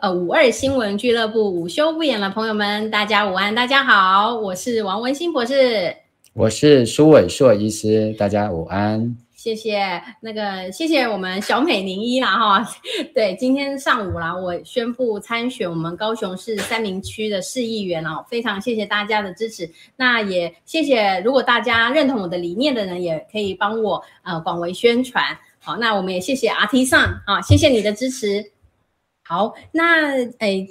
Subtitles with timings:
[0.00, 5.94] 呃五二新闻俱乐部午休不演了朋友们，大家午安，大家好，我是王文新博士，
[6.32, 12.68] 我是苏伟硕医师，大家午安，谢谢那个谢谢我们小美零一啦哈，
[13.14, 25.24] 对，今天上午啦，我宣布参选我们高雄市三明区的市议员哦，非常谢谢大家的支持，那也谢谢如果大家认同我的理念的人，也可以帮我呃广为宣传，
[25.58, 28.52] 好，那我们也谢谢阿 T 上啊，谢谢你的支持。
[29.30, 30.68] 好，那诶，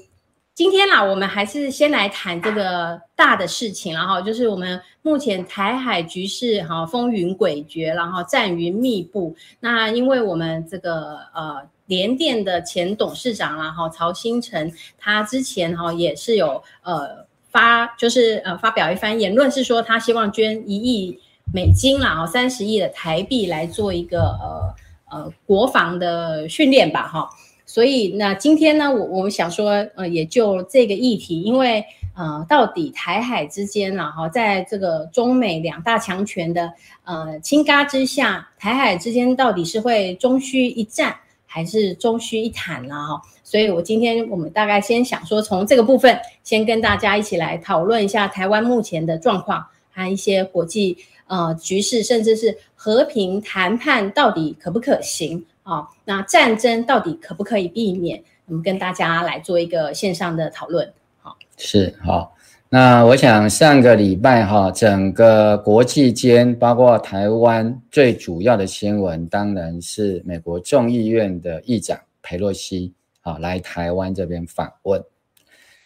[0.53, 9.33] 今天啦，我们还是先来谈这个大的事情，然后就是我们目前台海局势哈风云诡谲，然后战云密布。
[9.61, 21.17] 那因为我们这个呃联电的前董事长然后曹兴诚，他之前哈也是有呃发就是呃发表一番言论，是说他希望捐一亿
[21.53, 24.75] 美金然后三十亿的台币来做一个呃
[25.11, 27.29] 呃国防的训练吧哈。
[27.69, 31.85] 所以那今天呢，我我们想说，呃，也就这个议题，因为
[32.15, 41.15] 呃，到底台海之间啊，哈，在这个中美两大强权的呃倾轧之下，台海之间到底是会终须一战，
[41.45, 42.95] 还是终须一谈呢？
[42.95, 50.97] 哈，所以我今天我们大概先想说，从这个部分先跟大家一起来讨论一下台湾目前的状况，还有一些国际
[51.27, 55.45] 呃局势，甚至是和平谈判到底可不可行？
[55.69, 58.23] 好，那战争到底可不可以避免？
[58.47, 60.91] 我们跟大家来做一个线上的讨论。
[61.21, 62.35] 好，是好。
[62.69, 72.91] 那我想上个礼拜哈，整个国际间，包括台湾，最主要的新闻当然是美国众议院的议长裴洛西
[73.21, 74.99] 啊来台湾这边访问。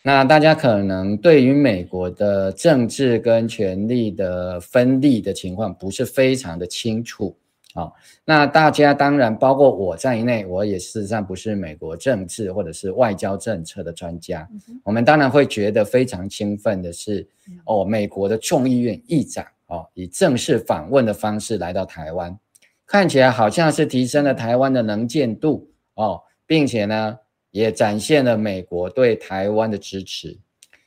[0.01, 7.35] 那大家可能对于美国的政治跟权力的分立的情况不是非常的清楚。
[7.73, 14.47] 好、哦，那大家当然包括我在内，我也事实上不是美国政治或者是外交政策的专家。
[14.51, 17.27] 嗯、我们当然会觉得非常兴奋的是，
[17.65, 22.37] 哦，美国的众议院议长哦，以正式访问的方式来到台湾，
[22.85, 27.17] 看起来好像是提升了台湾的能见度哦，并且呢，
[27.49, 30.37] 也展现了美国对台湾的支持。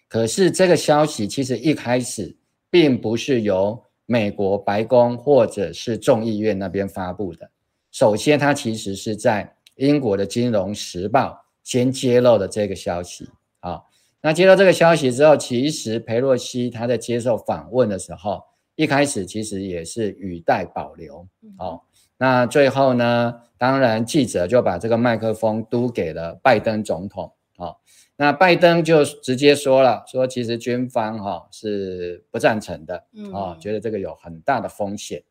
[0.08, 2.36] 可是这个消息其实一开始
[2.70, 7.50] 并不是由美国白宫或者是众议院那边发布的，
[7.90, 11.28] 首先，它其实是在英国的《金融时报》
[11.62, 13.28] 先揭露的这个消息
[13.60, 13.82] 啊。
[14.22, 18.42] 那接到这个消息之后，其实裴洛西他在接受访问的时候，
[18.74, 21.26] 一开始其实也是语带保留
[21.58, 21.80] 哦。
[22.16, 27.35] 那最后呢，当然记者就把这个麦克风都给了拜登总统啊。
[28.18, 32.96] 那拜登就直接说了，说其实军方哈是不赞成的，
[33.34, 35.22] 啊，觉得这个有很大的风险。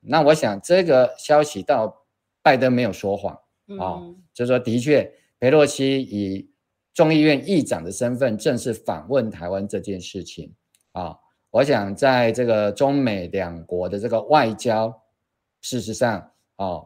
[0.00, 2.04] 那我想这个消息到
[2.42, 3.38] 拜登没有说谎
[3.78, 4.00] 啊，
[4.32, 6.50] 就是说的确，裴洛西以
[6.94, 10.52] 众议院议长的身份正式访问台湾这件事情
[10.92, 11.16] 啊，
[11.50, 15.02] 我想在这个中美两国的这个外交，
[15.60, 16.82] 事实上啊，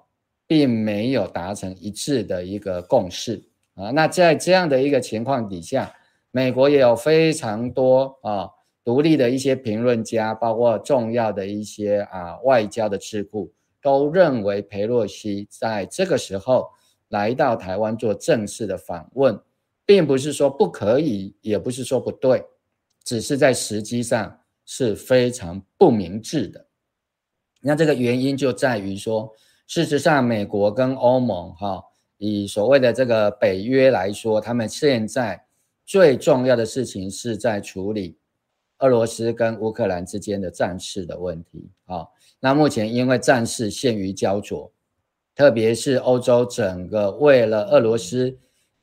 [0.46, 3.42] 并没有达成一致的一个共识。
[3.76, 5.94] 啊，那在这样的一个情况底下，
[6.30, 8.50] 美国也有非常多啊
[8.82, 16.70] 独立的一些评论家，包括重要的一些啊外交的智库，都认为裴洛西在这个时候
[17.08, 19.38] 来到台湾做正式的访问，
[19.84, 22.44] 并不是说不可以，也不是说不对，
[23.04, 26.66] 只是在时机上是非常不明智的。
[27.60, 29.34] 那这个原因就在于说，
[29.66, 31.82] 事实上，美国跟欧盟哈，
[32.18, 35.44] 以所谓的这个北约来说，他们现在
[35.84, 38.16] 最重要的事情是在处理
[38.78, 42.06] 俄罗斯跟乌克兰之间的战事的问题啊。
[42.40, 44.72] 那目前因为战事陷于焦灼，
[45.34, 48.38] 特别是欧洲整个为了俄罗斯。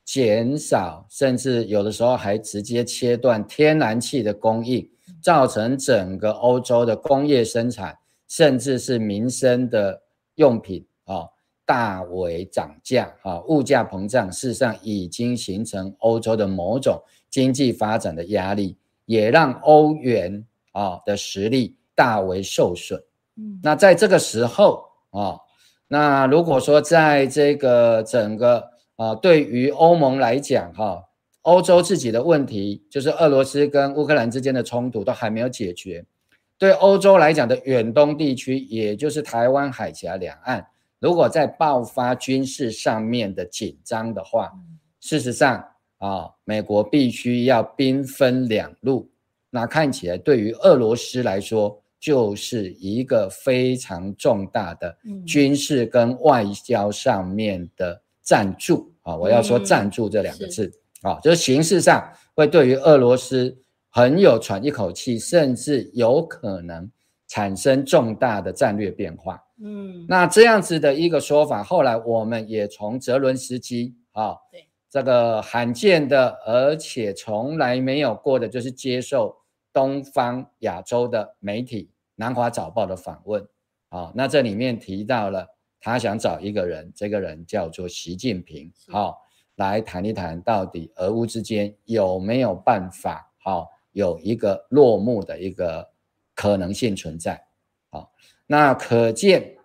[0.06, 4.86] 减少，甚至有的时候还直接切断天然气的供应，
[5.22, 7.96] 造成整个欧洲的工业生产，
[8.28, 10.02] 甚至是民生的
[10.34, 10.86] 用品，
[11.66, 18.76] 大为涨价啊，物价膨胀，事实上已经形成欧洲的某种经济发展的压力，
[19.06, 23.02] 也让欧元啊的实力大为受损。
[23.36, 25.38] 嗯，那在这个时候啊，
[25.88, 31.04] 那如果说在这个整个啊，对于欧盟来讲，哈，
[31.42, 36.04] 欧洲自己的问题就是俄罗斯跟乌克兰之间的冲突都还没有解决。
[36.56, 40.64] 对欧洲来讲的远东地区，也就是台湾海峡两岸，
[41.04, 44.50] 如果在爆发军事上面的紧张的话，
[45.00, 45.62] 事实上
[45.98, 49.10] 啊，美国必须要兵分两路。
[49.50, 54.96] 那看起来对于俄罗斯来说，就是一个非常重大的
[55.26, 58.00] 军事跟外交上面的。
[58.26, 60.72] 赞助啊，我要说赞助这两个字
[61.02, 63.54] 啊，就是形式上会对于俄罗斯
[63.90, 66.90] 很有喘一口气，甚至有可能
[67.28, 69.43] 产生重大的战略变化。
[69.60, 79.36] 嗯，那这样子的一个说法，后来我们也从泽伦斯基啊，对这个罕见的而且从来没有过的，就是接受
[79.72, 81.84] 东方亚洲的媒体
[82.16, 83.46] 《南华早报》的访问。
[83.88, 85.48] 啊，那这里面提到了。
[85.86, 89.14] 他想找一个人，这个人叫做习近平，好、哦，
[89.56, 95.90] 来谈一谈到底俄乌之间有没有办法，好、哦，有一个落幕的一个
[96.34, 97.46] 可能性存在，
[97.90, 98.08] 好、哦，
[98.46, 99.56] 那可见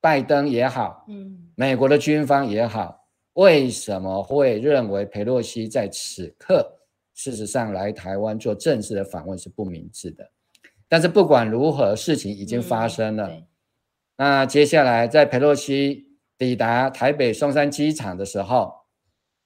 [0.00, 6.78] 拜登也好，嗯，美国的军方也好，为什么会认为佩洛西在此刻
[7.14, 10.30] 事实上来台湾做正式的访问是不明智的？
[10.88, 13.28] 但是不管如何，事情已经发生了。
[13.28, 13.46] 嗯
[14.14, 16.06] 那接下来，在佩洛西
[16.38, 18.72] 抵达台北松山机场的时候，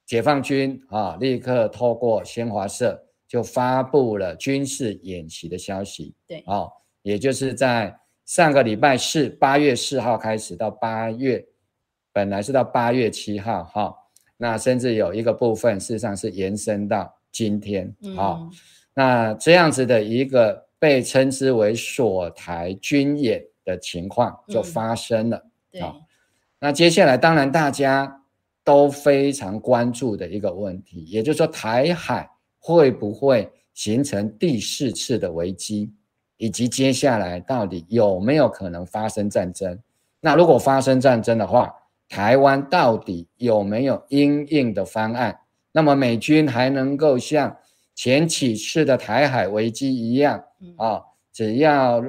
[0.05, 6.15] 解放军啊立刻透过新华社就发布了军事演习的消息。
[6.27, 6.71] 对，哦，
[7.03, 7.97] 也就是在
[8.27, 11.43] 上个礼拜四，八月四号开始到八月，
[12.13, 13.97] 本来是到八月七号，哈、哦，
[14.37, 18.17] 那甚至有一个部分事实上是延伸到今天，啊、嗯。
[18.19, 18.51] 哦，
[18.93, 23.43] 那这样子的一个被称之为锁台军演。
[23.67, 25.37] 的情况就发生了，
[25.73, 25.83] 嗯、对，
[26.61, 28.23] 那接下来当然大家
[28.63, 32.31] 都非常关注的一个问题，也就是说台海
[32.61, 35.93] 会不会形成第四次的危机，
[36.37, 39.79] 以及接下来到底有没有可能发生战争？
[40.21, 41.75] 那如果发生战争的话，
[42.09, 45.41] 台湾到底有没有应应的方案？
[45.73, 47.57] 那么美军还能够像
[47.95, 50.45] 前几次的台海危机一样
[50.77, 51.03] 啊，
[51.33, 52.03] 只要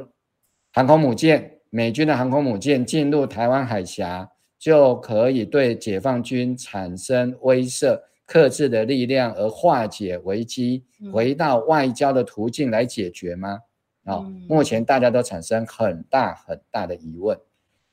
[0.71, 13.59] 航空母舰，美军的航空母舰进入台湾海峡，就可以对解放军产生威慑、克制的力量，而化解危机，回到外交的途径来解决吗？
[14.07, 17.37] 啊、哦，目前大家都产生很大很大的疑问。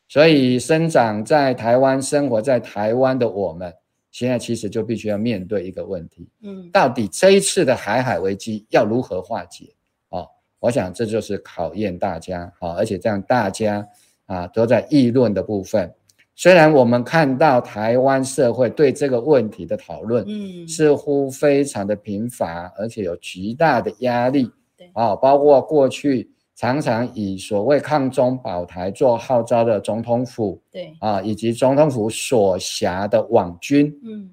[0.08, 3.74] 所以，生长在台湾、生活在台湾的我们，
[4.10, 9.74] 现在其实就必须要面对一个问题：嗯，到底这一次的海海危机要如何化解？
[10.60, 13.86] 我想这就是考验大家啊，而且这样大家
[14.24, 15.92] 啊都在议论的部分。
[16.34, 24.52] 虽然我们看到台湾社会对这个问题的讨论，嗯，似乎非常的贫乏，而且有极大的压力，对
[24.92, 30.94] 啊，包括过去常常以所谓抗中保台做号召的总统府，对。
[31.00, 34.30] 啊，以及总统府所辖的网军，嗯，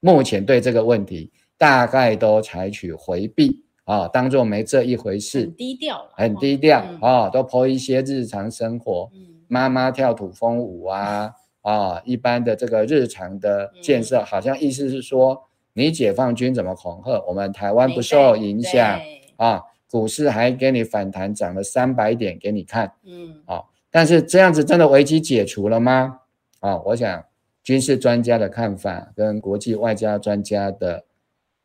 [0.00, 3.62] 目前对这个问题大概都采取回避。
[3.84, 15.38] 啊，当做没这一回事，很低调，很低调啊、都 po 一些日常生活，嗯、妈妈跳土风舞啊，啊，一般的这个日常的建设，嗯、好像意思是说，
[15.74, 18.98] 你解放军怎么恐吓我们台湾不受影响
[19.36, 19.60] 啊？
[19.94, 26.18] 股市还给你反弹，涨了三百点给你看，嗯，啊，但是这样子真的危机解除了吗？
[26.58, 27.24] 啊，我想
[27.62, 31.04] 军事专家的看法跟国际外交专家的。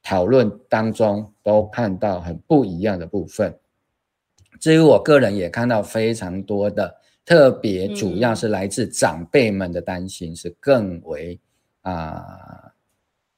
[0.02, 3.54] 讨论当中都看到很不一样的部分。
[4.60, 6.96] 至于我个人也看到非常多的，
[7.26, 11.38] 特别主要是来自长辈们的担心是更为
[11.82, 12.72] 啊、呃、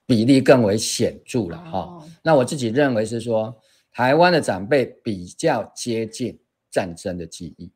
[0.06, 2.04] 比例更为显著了哈、哦。
[2.22, 3.54] 那我自己认为是说，
[3.92, 7.72] 台湾的长辈比较接近战争的记忆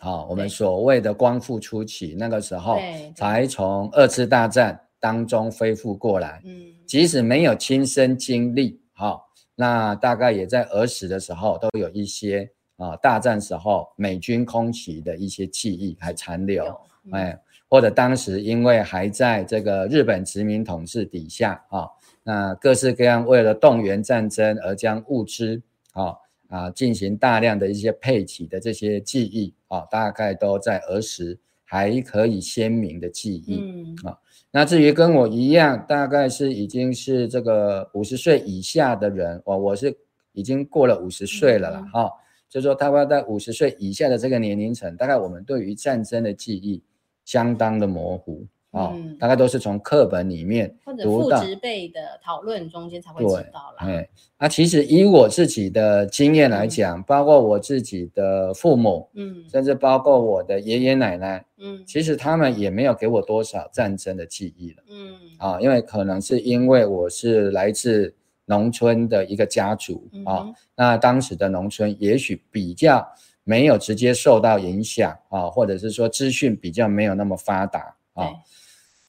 [0.00, 2.78] 好，我们所谓的光复初期，那个时候
[3.16, 6.42] 才从二次大战当中恢复过来。
[6.44, 16.64] 嗯，即使没有亲身经历，好，那大概也在儿时的时候都有一些啊，大战时候美军空袭的一些记忆还残留。
[17.04, 21.88] 嗯、哎，或者当时因为还在这个日本殖民统治底下啊，
[22.22, 25.62] 那各式各样为了动员战争而将物资
[25.92, 26.16] 啊。
[26.50, 33.60] 啊，进行大量的一些配给的这些记忆啊，大概都在儿时还可以鲜明的记忆。
[33.60, 34.18] 嗯啊，
[34.50, 39.96] 那至于跟我一样，大概是已经是这个五十岁以下的人，我我是
[40.32, 42.10] 已经过了五十岁了啦哈，
[42.48, 46.82] 就说大概在五十岁以下的这个年龄层，大概我们对于战争的记忆
[47.24, 48.44] 相当的模糊。
[48.72, 53.84] 哦，大概都是从课本里面或者父职辈的讨论中间才会知道啦。
[53.84, 54.08] 对，
[54.38, 70.46] 那其实以我自己的经验来讲，包括我自己的父母，嗯，甚至包括我的爷爷奶奶，嗯，其实他们也没有给我多少战争的记忆了，嗯，啊，因为可能是因为我是来自农村的一个家族啊，
[70.76, 73.04] 那当时的农村也许比较
[73.42, 78.30] 没有直接受到影响啊，或者是说资讯比较没有那么发达啊。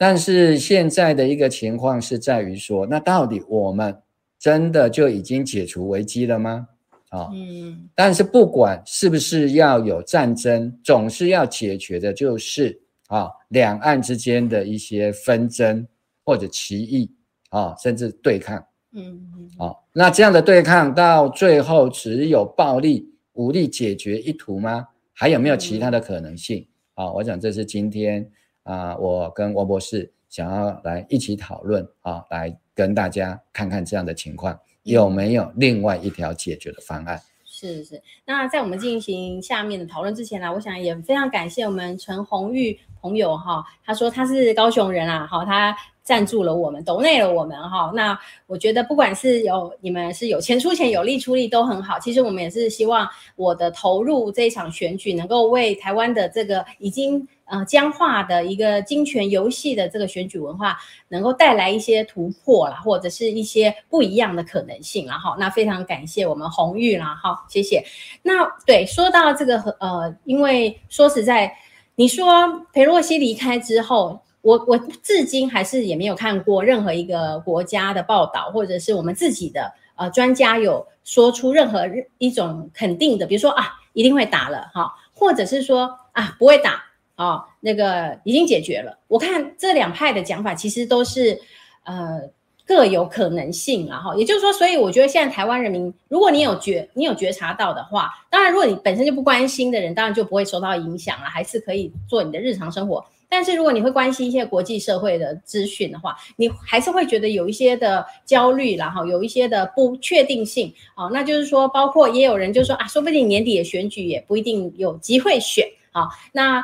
[0.02, 3.96] 但是现在的一个情况是在于说，那到底我们
[4.40, 6.68] 真的就已经解除危机了吗？
[7.10, 7.88] 啊，嗯。
[7.94, 15.88] 但是不管是不是要有战争，总是要解决的就是啊，两岸之间的一些纷争
[16.26, 17.14] 或者歧义
[17.50, 18.58] 啊，甚至对抗。
[18.94, 19.50] 嗯嗯。
[19.60, 24.88] 啊，那这样的对抗到最后只有暴力武力解决一途吗？
[25.14, 26.68] 还有没有其他的可能性？
[26.96, 28.28] 啊，我想这是今天。
[28.64, 37.22] 啊，我跟王博士想要来一起讨论啊，来跟大家看看这样的情况有没有另外一条解决的方案。
[37.44, 45.76] 是是，那在我们进行下面的讨论之前呢，我想也非常感谢我们陈红玉朋友哈，他说他是高雄人啊，好他。
[46.04, 47.92] 赞助了我们，抖内了我们哈。
[47.94, 52.00] 那我觉得不管是有你们是有钱出钱，有力出力都很好。
[52.00, 60.76] 其实我们也是希望我的投入这一场选举，能够为台湾的这个已经呃僵化的一个金权游戏的这个选举文化，
[61.08, 65.20] 能够带来一些突破啦，或者是一些不一样的可能性啦。
[65.20, 67.82] 哈，那非常感谢我们红玉啦，哈，谢谢。
[68.24, 71.56] 那对，说到这个呃，因为说实在，
[71.96, 74.22] 你说裴洛西离开之后。
[74.44, 81.84] 我我至今还是也没有看过任何一个国家的报道，或者是我们自己的呃专家有说出任何
[82.18, 86.84] 一种肯定的，比如说啊一定会打了哈，或者是说啊不会打
[87.14, 88.98] 啊，那个已经解决了。
[89.08, 91.40] 我看这两派的讲法其实都是
[91.84, 92.22] 呃
[92.66, 103.04] 各有可能性啊哈，也就是说，所以我觉得现在台湾人民，如果你有觉你有觉察到的话，当然如果你本身就不关心的人，当然就不会受到影响了，还是可以做你的日常生活。
[103.28, 110.74] 但是如果你会关心一些国际社会的资讯的话，你还是会觉得有一些的焦虑，然后有一些的不确定性。
[110.98, 115.66] 哦，那就是说，包括也有人就说啊，说不定年底的选举也不一定有机会选。
[115.94, 116.62] 好，那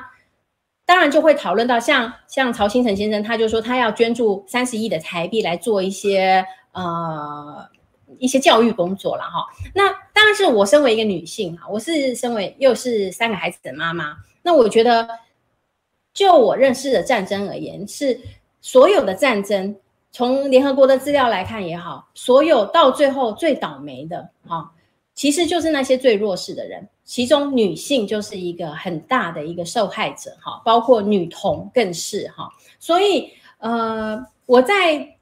[0.87, 7.69] 当然就会讨论到像像曹兴诚先生，他就说他要捐助三十亿的台币来做一些呃
[8.17, 9.45] 一些教育工作了哈。
[9.75, 15.07] 那当然是我身为一个女性哈，我是身为又是三个孩子的妈妈，那我觉得。
[16.13, 18.19] 就我认识的战争而言，是
[18.59, 19.75] 所有的战争，
[20.11, 24.71] 从联合国的资料来看也好，所有到最后最倒霉的，哈，
[25.13, 32.47] 其实就是那些最弱势的人，其中女性就是一个很大的一个受害者，哈，包括女童更是哈。
[32.77, 35.15] 所以，呃，我在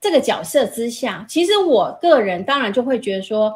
[0.00, 3.54] 这个角色之下，其实我个人当然就会觉得说，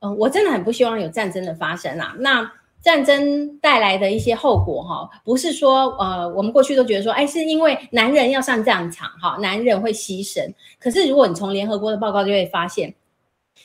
[0.00, 2.52] 嗯、我真的很不希望有战争的发生啊，那。
[2.82, 10.54] 战争带来的一些后果，哈，不是说，呃，我们过去都觉得说，哎，是因为男人要上战场，哈，男人会牺牲。
[10.78, 12.94] 可是，如果你从联合国的报告就会发现，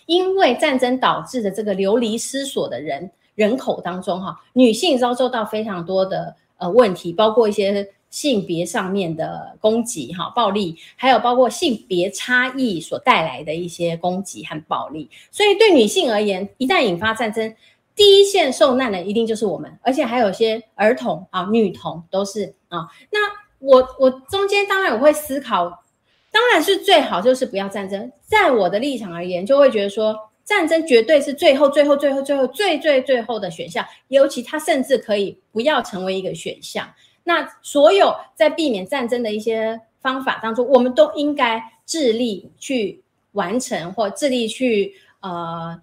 [0.07, 15.09] 因为战争导致的这个流离失所的人人口当中，哈，女性遭受到非常多的呃问题，包括一些性别上面的攻击，哈，暴力，还有包括性别差异所带来的一些攻击和暴力。
[15.31, 17.55] 所以，对女性而言，一旦引发战争，
[17.95, 22.87] 第一线受难的一定就是我们，而且还有些儿童啊、女童都是啊。
[23.11, 23.19] 那
[23.59, 25.83] 我我中间当然我会思考，
[26.31, 28.11] 当然是最好就是不要战争。
[28.25, 36.87] 在我的立场而言，就会觉得说战争绝对是最后、最后、最后、最后、最最最后的选项，尤其它甚至可以不要成为一个选项。
[37.23, 43.01] 那所有在避免战争的一些方法当中，我们都应该致力去
[43.33, 45.81] 完成，或致力去呃。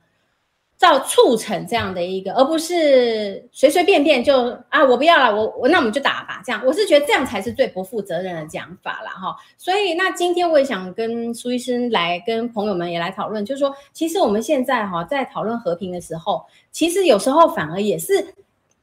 [0.78, 9.36] 造促成这样的一个，而不是随随便便就啊，我不要了，我我那我们就打吧，这样我是觉得这样才是最不负责任的讲法了哈。
[9.58, 18.34] 所以那今天我也想跟苏医生来跟朋友们也来讨论，就是说，其实我们现在哈在讨论和平的时候，其实有时候反而也是。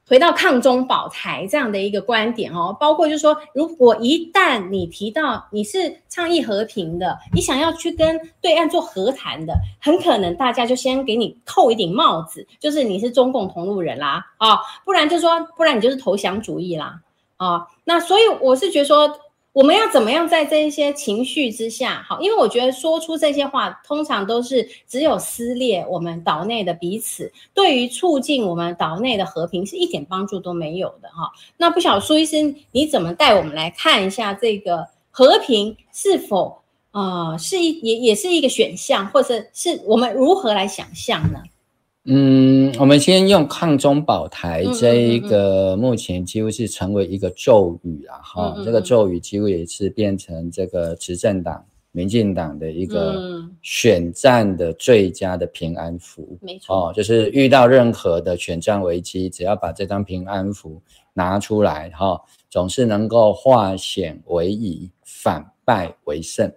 [0.08, 17.00] 回到抗中保台这样的一个观点哦，包括就是说，如果一旦你提到你是倡议和平的，你想要去跟对岸做和谈的，很可能大家就先给你扣一顶帽子，就是你是中共同路人啦啊，不然就说，不然你就是投降主义啦
[17.36, 19.18] 啊，那所以我是觉得说。
[19.56, 31.32] 我们要怎么样在这一些情绪之下，好，因为我觉得说出这些话，通常都是只有撕裂我们岛内的彼此，对于促进我们岛内的和平是一点帮助都没有的哈。
[31.56, 36.58] 那不晓苏医生，你怎么带我们来看一下这个和平是否
[36.90, 41.42] 啊、呃、是一也也是一个选项，或者是我们如何来想象呢？
[42.08, 56.38] 嗯，我们先用抗中保台这一个，目前几乎是成为一个咒语啊，哈、嗯嗯嗯，这个咒语几乎也是变成这个执政党民进党的一个选战的最佳的平安符。
[56.40, 60.80] 没、嗯、错，哦，就是遇到任何的选战危机，只要把这张平安符
[61.12, 66.52] 拿出来，哈、哦，总是能够化险为夷，反败为胜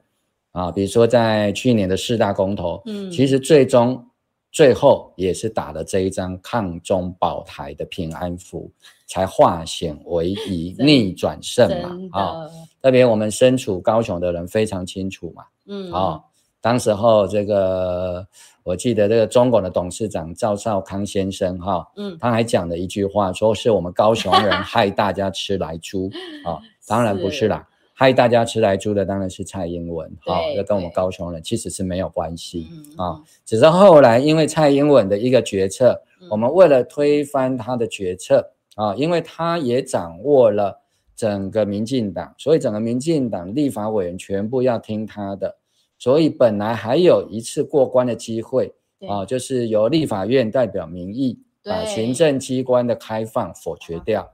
[0.52, 0.72] 啊。
[0.72, 4.06] 比如说在去年的四大公投，嗯，其实最终。
[4.52, 8.72] 最后也是打了这一张抗中保台的平安符，
[9.06, 12.52] 才化险为夷， 逆转胜嘛啊、哦！
[12.82, 16.24] 特别我们身处高雄的人非常清楚嘛，嗯，啊、哦，
[16.62, 18.26] 当时候这个
[18.64, 26.10] 我记得这个中共的董事长赵少康先生哈、哦，嗯，他还讲了一句话，说是我们高雄人 害大家吃来猪
[26.44, 27.68] 啊、哦，当然不是啦。
[28.00, 32.66] 害大家吃来住的当然是蔡英文，好，这、哦、跟我们高雄人其实是没有关系
[32.96, 40.80] 啊、哦，只是后来因为蔡英文的一个决策，嗯、我们为了推翻他的决策啊、哦，因为他也掌握了
[41.14, 45.58] 整个民进党，所以整个民进党立法委员全部要听他的，
[45.98, 54.32] 所以本来还有一次过关的机会啊、哦，就是由立法院代表民意把行政机关的开放否决掉。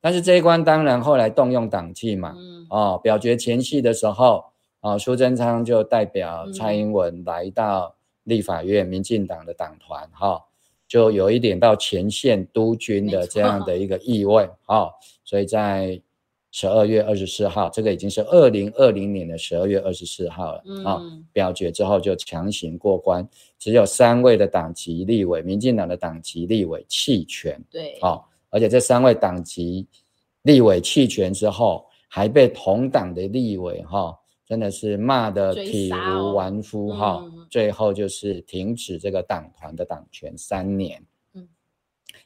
[0.00, 4.44] 但是这一关当然后来动用党纪嘛，嗯，哦，表决前夕的时候，
[4.80, 10.42] 啊、哦，苏贞昌就代表蔡英文来到立法院，民进党的党团，哈、哦，
[10.86, 14.92] 就有一点到前线督军的这样的一个意味，哦，
[15.24, 16.00] 所以在
[16.52, 28.22] 十二月二十四号，这个已经是二零二零年的十二月二十四号了，啊、哦嗯，表决之后就强行过关，只有三位的党籍立委，民进党的党籍立委弃权，对，哦。
[28.50, 29.86] 而且这三位党籍
[30.42, 37.22] 立委弃权之后，还被同党的立委哈，真的是骂得体无完肤哈。
[37.50, 41.04] 最后就是停止这个党团的党权三年。
[41.34, 41.48] 嗯，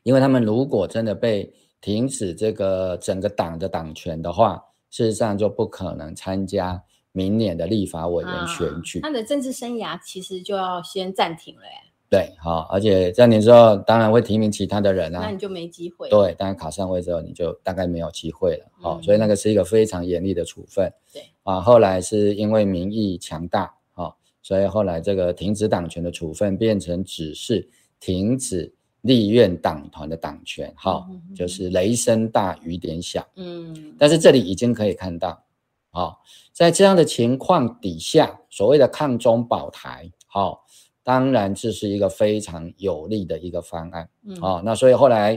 [0.03, 9.01] 因为他们如果真的被停止这个整个党的党权的话，事实上就不可能参加明年的立法委员选举。
[9.01, 11.92] 他的政治生涯其实就要先暂停了耶。
[12.13, 16.11] 对，好，而且在你之后，当然会提名其他的人啊，那你就没机会。
[16.11, 18.67] 对，当然考上位之后，你就大概没有机会了。
[18.83, 20.93] 好、嗯，所以那个是一个非常严厉的处分。
[21.11, 27.67] 对，啊，后来是因为民意强大，好，所以后来这个停止党权的处分变成只是
[27.99, 28.71] 停止
[29.01, 33.27] 立院党团的党权，好、嗯，就是雷声大雨点小。
[33.37, 35.43] 嗯，但是这里已经可以看到，
[35.89, 36.21] 好，
[36.53, 40.67] 在这样的情况底下，所谓的抗中保台，好。
[41.05, 45.35] 当然，这是一个非常有利的一个方案，嗯，哦，那所以后来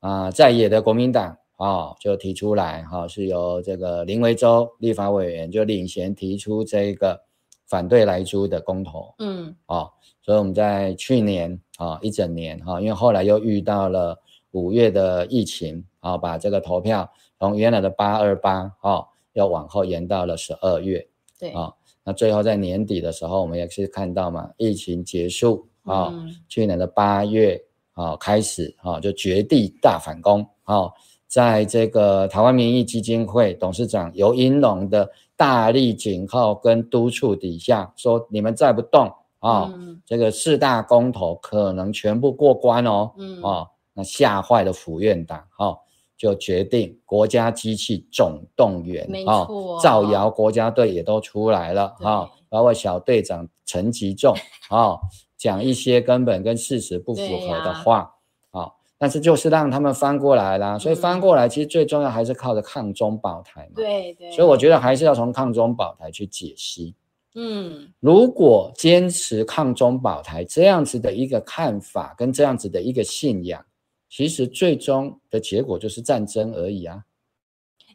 [0.00, 7.18] 啊、呃，在野的国民党啊、哦，就提出来，哈、哦，是由这个林维洲立法委员就领衔提出这个
[7.66, 9.90] 反对来租的公投，嗯，哦，
[10.20, 14.14] 所以我们在去年啊、哦、一整年哈、哦，因为后来又遇到了
[14.50, 21.74] 五月的疫情啊、哦，把这个投票从原来的八二八哦，要往后延到了十二月，对，啊、哦。
[22.08, 26.10] 那最后在年底的时候，我们也是看到嘛，疫情结束啊、
[26.48, 30.92] 去年的八月啊、哦、开始啊、哦、就绝地大反攻啊、哦，
[31.26, 39.70] 在这个台湾民意基金会董事长游盈隆的大力警告跟督促底下，说你们再不动啊、
[40.06, 45.78] 这个四大公投可能全部过关哦，嗯、哦，那吓坏了府院党哦。
[46.18, 54.34] 就决定国家机器总动员，没错、哦，造谣国家队也都出来了啊、哦，包括小队长陈吉仲
[54.68, 54.98] 啊，
[55.36, 58.12] 讲一些根本跟事实不符合的话
[58.50, 66.96] 啊、哦，但是就是让他们翻过来啦，所以翻过来其实最重要还是靠着抗中保台嘛，对对，所以我觉得还是要从抗中保台去解析。
[67.34, 73.64] 嗯，如果坚持抗中保台这样子的一个看法跟这样子的一个信仰，
[74.08, 77.04] 其实最终的结果就是战争而已啊。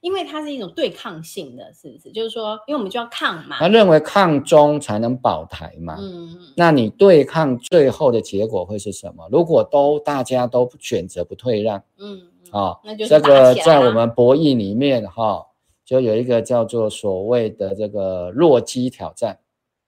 [0.01, 2.11] 因为它是一种对抗性的，是不是？
[2.11, 3.55] 就是说，因为我们就要抗嘛。
[3.57, 5.95] 他认为抗中才能保台嘛。
[5.97, 6.37] 嗯。
[6.57, 9.25] 那你对抗最后的结果会是什么？
[9.31, 12.21] 如果都大家都选择不退让，嗯，
[12.51, 15.45] 啊、哦，那就是这个在我们博弈里面哈、哦，
[15.85, 19.39] 就有一个叫做所谓的这个弱鸡挑战，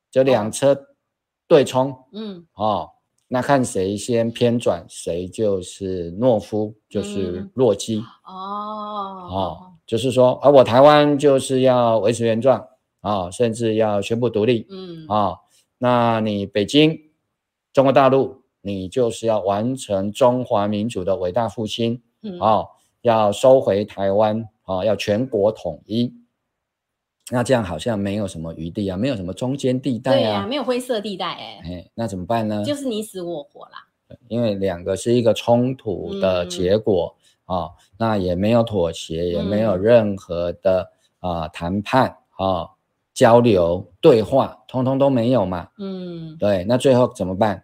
[0.09, 0.87] 就两车
[1.45, 2.91] 对冲，嗯，哦。
[3.35, 12.57] 那看谁先偏转，谁就是懦夫，就是弱鸡、嗯、哦哦，就是说，而、啊、我台湾就是要维持原状
[13.01, 15.05] 啊、哦，甚至要宣布独立，嗯。
[15.09, 15.39] 啊、哦，
[15.77, 16.97] 那你北京
[17.73, 22.39] 中国大陆，你就是要完成中华民族的伟大复兴，嗯。
[22.39, 22.67] 啊、哦，
[23.01, 26.13] 要收回台湾啊、哦，要全国统一。
[27.31, 32.63] 那这样好像没有什么余地啊，没有什么中间地带啊，对啊，没有灰色地带哎、欸，哎，那怎么办呢？
[32.63, 33.87] 就 是你死我活啦。
[34.27, 42.69] 因为两个是一个冲突的结果啊、嗯哦，那也没有妥协，也没有任何的啊、呃、谈判啊、哦、
[43.15, 45.67] 交流对话，通通都没有嘛。
[45.79, 47.63] 嗯，对，那最后怎么办？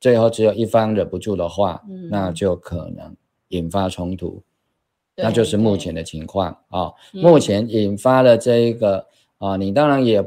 [0.00, 3.14] 最后只有一方忍不住的话，嗯、那就可能
[3.48, 4.42] 引发冲突。
[5.16, 6.92] 那就是目前的情况啊。
[7.12, 9.06] 目前引发了这一个
[9.38, 10.22] 啊，你当然也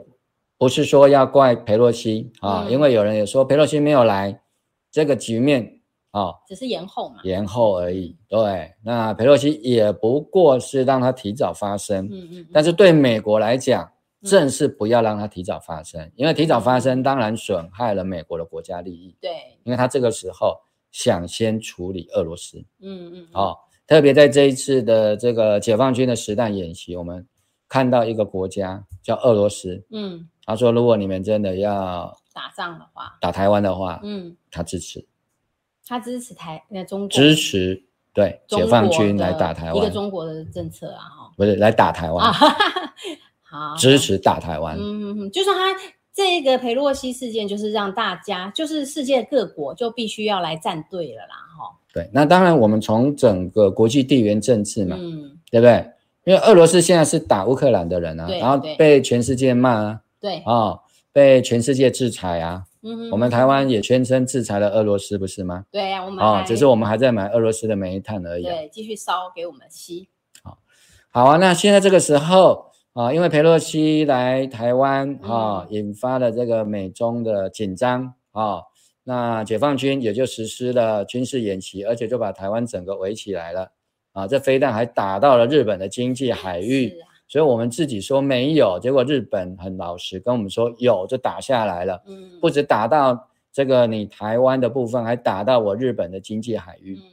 [0.58, 4.41] 不是说要怪佩洛西啊、嗯，因为有人也说佩洛西没有来，
[4.91, 8.15] 这个局面啊，只是延后嘛，延后而已。
[8.28, 12.06] 对，那佩洛西也不过是让它提早发生。
[12.06, 12.47] 嗯嗯，嗯。
[12.52, 13.91] 但是对美国来讲，
[14.23, 19.15] 正是不要让它提早发生，嗯、因为提早发生当然损害了美国的国家利益。
[19.21, 19.30] 对，
[19.63, 20.58] 因为他这个时候
[20.91, 22.58] 想先处理俄罗斯。
[22.80, 23.28] 嗯嗯。
[23.32, 23.58] 好、哦。
[23.88, 27.26] 特别在这一次的这个解放军的实弹演习，我们
[27.69, 35.06] 看到一个国家叫俄罗斯，嗯，他说如果你们真的要打仗的话，打台湾的话，嗯，他支持，
[35.88, 37.08] 他支持台那中国。
[37.08, 37.82] 支持
[38.13, 42.34] 对解放军来打台湾，一个中国的政策啊，哈，不是来打台湾，
[43.41, 45.73] 好支持打台湾，嗯，就是他
[46.13, 51.36] 这个裴洛西事件，就是让大家就是世界各国就必须要来站队了啦。
[51.98, 55.84] 对，那当然，我们从整个国际地缘政治嘛，嗯，对不对？
[56.26, 60.80] 因为俄罗斯现在是打乌克兰的人啊，然后被全世界骂啊，对啊、哦，
[61.12, 65.66] 被全世界制裁啊，嗯，我们台湾也宣称制裁了俄罗斯，不是吗？
[65.72, 70.08] 对呀、啊，我们啊、哦，只是我们还在买俄罗斯的煤炭而已、啊，对，继续烧给我们吸。
[70.44, 70.60] 好，
[71.10, 78.62] 好啊，那现在这个时候啊、哦，因为佩洛西来台湾啊、引发了这个美中的紧张啊。
[79.08, 83.72] 哦那解放军也就实施了军事演习，而且就把台湾整个围起来了
[84.12, 84.28] 啊！
[84.28, 92.04] 这飞弹还打到了日本的经济海域，啊、所以我们自己说没有，结果日本很老实跟我们说有，就打下来了。
[92.06, 96.98] 嗯，不止打到这个你台湾的部分，还打到我日本的经济海域。
[96.98, 97.04] 嗯，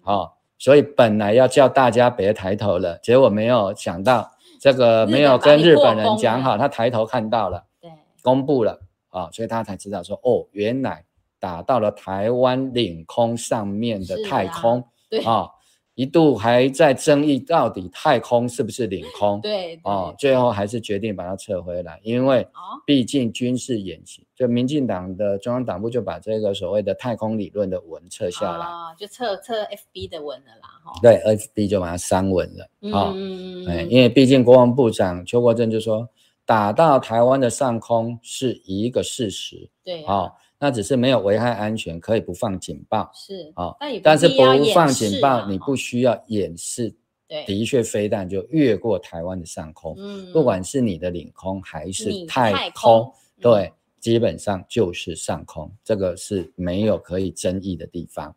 [0.00, 7.90] 好、啊，所以本来要叫大家别抬头了，结果没有想到这个没有跟日本人讲好，他抬头看到了，对，
[8.22, 11.04] 公布了啊，所以他才知道说哦，原来。
[11.42, 15.24] 打到了台湾领空上面的太空，啊，对。
[15.24, 15.48] 啊，
[15.96, 22.46] 一度还在争议到底太空是不是领空，对，哦啊，最后还是决定把它撤回来，因为
[22.86, 32.64] 毕竟军事演习，就民进党的中央党部就把这个所谓的太空理论的文撤下来，啊，就撤撤 FB 的文了啦，哈，对，FB 就把它删文了，
[32.96, 36.08] 啊，嗯，哎，因为毕竟国防部长邱国正就说，
[36.46, 40.32] 打到台湾的上空是一个事实，对，啊。
[40.62, 44.36] 那只是没有危害安全，可以不放警报，是啊、哦，但是不
[44.72, 46.94] 放警报，你不需要掩饰。
[47.26, 58.32] 对，的确，飞弹就越过台湾的上空，嗯，不管是你的领空还是太空，对、嗯，基本上就是上空，这个是没有可以争议的地方。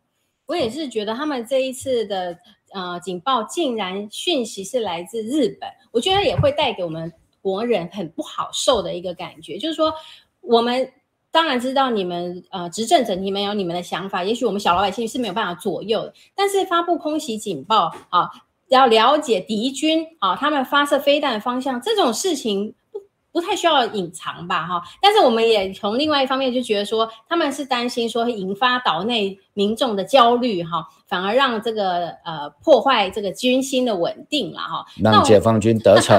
[0.46, 2.36] 我也是觉得他们这一次的
[2.72, 9.94] 呃警报，竟然讯息是来自日本，我觉得也会带给我们国人很不好受的一个感觉，就是说
[10.40, 10.90] 我们。
[11.36, 16.14] 当然知道你们呃执政者，你们有你们的想法，也许我们小老百姓是没有办法左右的。
[16.34, 18.26] 但是发布空袭警报啊，
[18.68, 22.98] 要了解敌军啊，他们发射飞弹的方向，这种事情不
[23.32, 24.82] 不太需要隐藏吧哈。
[25.02, 36.16] 但是我们也从另外一方面就觉得说，他们是担心说会引发岛内民众的焦虑哈，反而让这个呃破坏这个军心的稳定了哈，让解放军得逞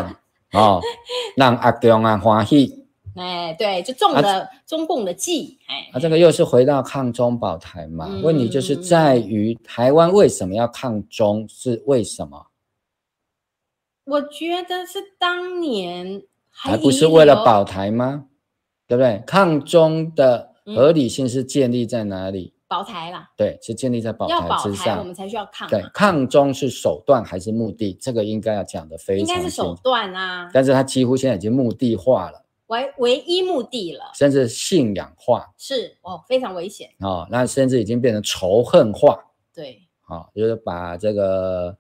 [0.52, 0.80] 啊，
[1.36, 2.86] 让阿中啊欢喜。
[3.18, 5.58] 哎，对，就中了中共的计。
[5.68, 8.08] 哎，啊，这个又是回到抗中保台嘛？
[8.10, 11.48] 嗯、问题就是在于台湾为什么要抗中？
[11.50, 12.48] 是为什么？
[14.06, 18.26] 我觉得是当年还，还不是为了保台吗？
[18.88, 19.22] 对不对？
[19.28, 22.54] 抗中的合理性是建立在哪里？
[22.70, 24.96] 保台啦，对，是建立在保台之上。
[24.96, 25.70] 台我们才需要抗。
[25.70, 27.94] 对，抗中是手段还是目的？
[27.94, 29.28] 这个应该要讲的非常。
[29.28, 30.50] 应该是手段啊。
[30.54, 35.54] 但是它几乎现在已经目的化了，唯唯一目的了，甚至信仰化。
[35.58, 37.28] 是哦，非常危险哦。
[37.30, 39.20] 那甚至已经变成仇恨化。
[39.54, 41.78] 对，哦，就是把这个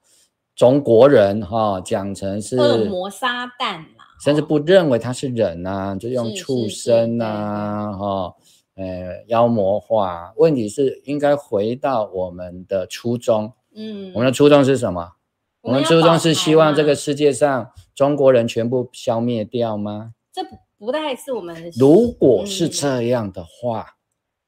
[0.55, 8.35] 中国人哈、哦、讲成是恶魔撒旦啦，甚至不认为他是人呐、啊，就用畜生呐、啊，哈。
[8.75, 13.51] 呃，妖魔化，问题是应该回到我们的初衷。
[13.73, 15.13] 嗯，我们的初衷是什么？
[15.61, 20.13] 我们，我们初衷是希望这个世界上中国人全部消灭掉吗？
[20.31, 21.71] 这不不太是我们。
[21.77, 23.97] 如果是这样的话，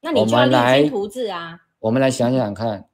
[0.02, 1.60] 那你就要励精图治啊。
[1.78, 2.88] 我们来想想看，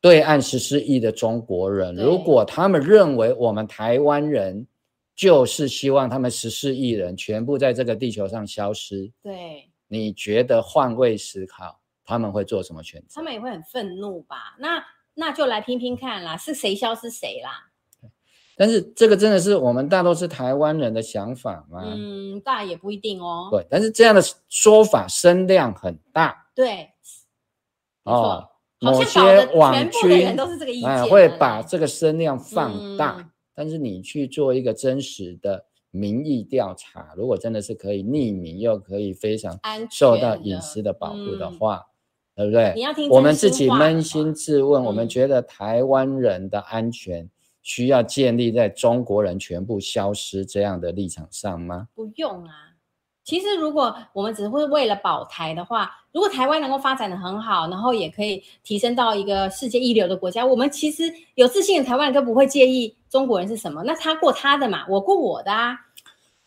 [0.00, 4.66] 对岸十四亿的中国人，如果他们认为我们台湾人
[5.14, 9.68] 就是希望他们十四亿人全部在这个地球上消失，对。
[9.88, 13.06] 你觉得换位思考，他们会做什么选择？
[13.14, 14.56] 他们也会很愤怒吧？
[14.58, 17.69] 那那就来拼拼看啦，是谁消失谁啦？
[18.60, 21.82] 但是这个真的是我们大多是台湾人的想法吗？
[21.82, 23.48] 嗯，大也不一定哦。
[23.50, 24.20] 对，但是这样的
[24.50, 26.50] 说法声量很大。
[26.54, 26.90] 对，
[28.04, 28.46] 哦，
[28.78, 33.16] 某些网军都是这个意见，哎，会把这个声量放大。
[33.18, 35.64] 嗯，但是你去做一个真实的。
[35.92, 39.58] 民意调查，如果真的是可以匿名又可以非常
[39.90, 41.84] 受到隐私的保护的话，
[42.36, 42.72] 对不对？
[43.10, 47.28] 我们自己扪心自问，嗯、我们觉得台湾人的安全
[47.62, 51.88] 需要建立在中国人全部消失这样的立场上吗？
[51.94, 52.52] 不用啊。
[53.22, 61.04] 其实，如果我们只会为了保台的话，如果台湾能够发展的很好，然后也可以提升到一个世界一流的国家，我们其实
[61.36, 63.82] 有自信的台湾人都不会介意中国人是什么。
[63.84, 65.76] 那他过他的嘛，我过我的啊。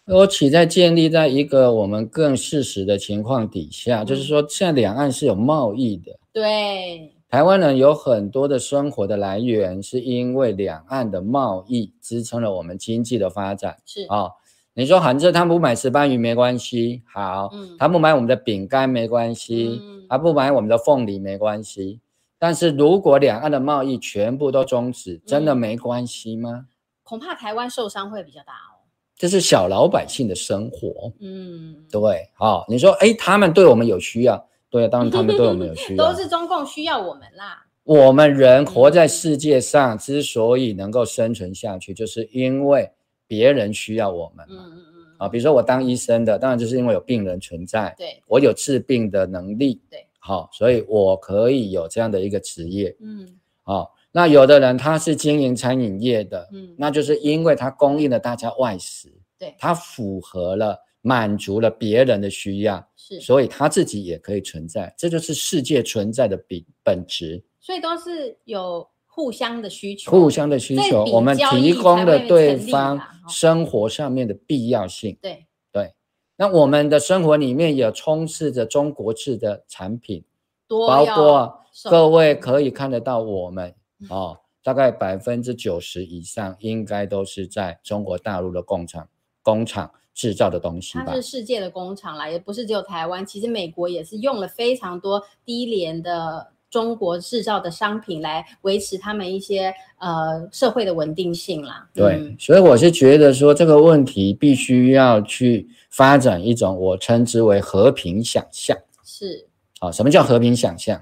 [0.06, 6.20] 我起在建立在一个我们更事实的情况底下，嗯、就是说，现在两岸是有贸易的。
[6.34, 13.76] 对，台湾人有很多的生活的来源，是因为两岸的贸易支撑了我们经济的发展。
[13.88, 14.18] 是啊。
[14.18, 14.32] 哦
[14.76, 22.00] 你说韩正他不买石斑鱼没关系，好，嗯、他不买我们的饼干没关系，嗯、他不买我们的凤梨没关系。
[22.38, 26.52] 但是如果两岸的贸易全部都终止，真的没关系吗？
[26.52, 26.66] 嗯、
[27.02, 28.86] 恐怕台湾受伤会比较大哦。
[29.16, 37.66] 这是小老百姓的生活，嗯，对，好，你说，哎，他们对我们有需要，对，当然他们对我们有需要， 都是中共需要我们啦。
[37.86, 42.92] 我们人活在世界上之所以能够生存下去，就是因为。
[43.26, 45.16] 别人需要我们嘛，嗯嗯嗯。
[45.18, 53.28] 啊，比如说我当医生的，当然就是因为有病人存在，对，我有治病的能力，对，好，所以我可以有这样的一个职业，嗯，
[53.64, 68.90] 好，那有的人他是经营餐饮业的，嗯，那就是因为他供应了大家外食，对，他符合了满足了别人的需要，是，所以他自己也可以存在，这就是世界存在的本本质，所以都是有。
[69.16, 75.16] 互相的需求，互相的需求，我们提供了对方生活上面的必要性。
[75.22, 75.46] 对。
[75.72, 75.94] 对，
[76.36, 80.26] 那我们的生活里面也充斥着中国制的产品，
[80.68, 81.60] 包括
[81.92, 83.76] 各位可以看得到，我们
[84.10, 89.08] 哦，大概百分之九十以上应该都是在中国大陆的工厂
[89.44, 91.06] 工厂制造的东西吧？
[91.08, 96.52] 它是世界的工厂啦，也不是只有台湾，其实美国也是用了非常多低廉的。
[96.74, 101.88] 中国制造的商品来维持他们一些呃社会的稳定性啦。
[101.94, 108.76] 对，嗯、所以我是觉得说这个问题必须要去发展一种我称之为和平想象。
[109.06, 109.48] 是。
[109.80, 111.00] 好，什么叫和平想象？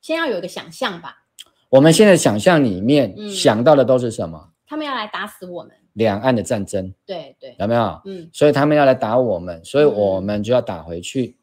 [0.00, 1.18] 先要有一个想象吧。
[1.68, 4.36] 我们现在想象里面想到的都是什么？
[4.44, 5.70] 嗯、他们要来打死我们。
[5.94, 6.94] 两岸的战争。
[7.04, 7.56] 对对。
[7.58, 8.00] 有没有？
[8.04, 8.30] 嗯。
[8.32, 11.36] 所以他们要来打我们，所以我们就要打回去。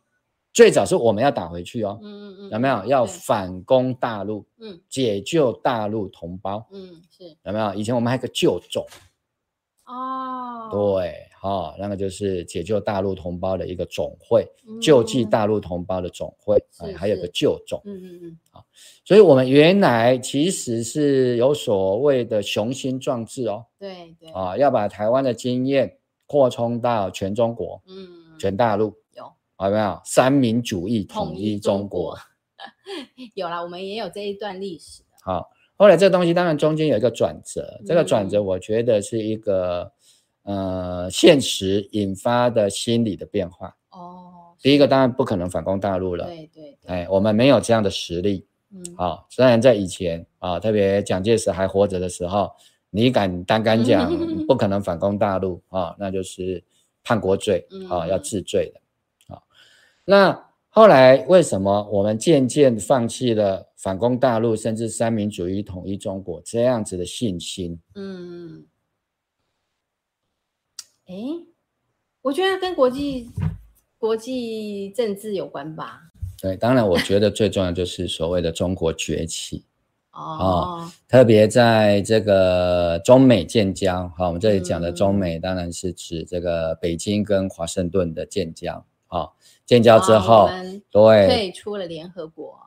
[0.53, 4.45] 最早是我们要打回去哦，嗯嗯嗯，有没有要反攻大陆？
[4.59, 7.73] 嗯，解救大陆同胞，嗯是，有没有？
[7.73, 8.85] 以前我们还有个旧种，
[9.85, 18.65] 哦，对，哈、哦，那个就是解救大陆同胞的一个总会，嗯、救济大陆同胞的总会，啊、哎，还有个救总，嗯嗯嗯，好，
[19.03, 28.93] 所以我们原来其实是有所谓的雄心壮志哦，对对，啊，要把台湾的经验扩充到全中国，嗯，全大陆。
[29.63, 32.15] 有没有三民主义统一中国？
[32.15, 32.19] 中
[33.13, 35.03] 国有啦，我们也有这一段历史。
[35.23, 39.91] 好，后来这个东西当然中间有一个转折，嗯、这个转折我觉得是一个
[40.43, 43.75] 呃现实引发的心理的变化。
[43.91, 46.25] 哦，第一个当然不可能反攻大陆了。
[46.25, 46.87] 对对，对。
[46.87, 48.45] 哎，我们没有这样的实力。
[48.73, 48.83] 嗯。
[48.95, 52.51] 好，虽然在以前啊，特别蒋介石还活着的时候，
[52.89, 54.11] 你敢单敢讲
[54.47, 56.63] 不可能反攻大陆啊，那就是
[57.03, 58.81] 叛国罪啊，要治罪的。
[60.03, 67.79] 那后来为什么我们渐渐放弃了反攻大陆，甚至三民主义统一中国这样子的信心？
[67.95, 68.65] 嗯，
[71.11, 71.17] 哎，
[72.21, 73.29] 我觉得跟国际
[73.97, 76.03] 国际政治有关吧。
[76.41, 79.65] 对，当然，我觉得最重要就是所谓的中国崛起。
[80.13, 89.31] 哦，哦，特别在这个中美建交，好、哦，我们这里讲的中美当然是指这个北京跟华盛顿的建交，好、哦，
[89.65, 92.57] 建交之后，哦、对，退出了联合国，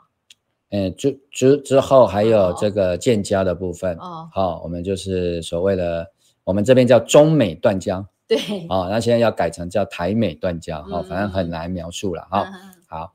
[0.69, 6.07] 嗯，之之之后还有这个建交的部分，哦，好、哦，我们就是所谓的
[6.45, 12.51] 我们这边叫中美断交，对，哦，那现在要改成叫台美断交，哈、嗯哦，反正很难描述了，哈、
[12.87, 13.15] 好，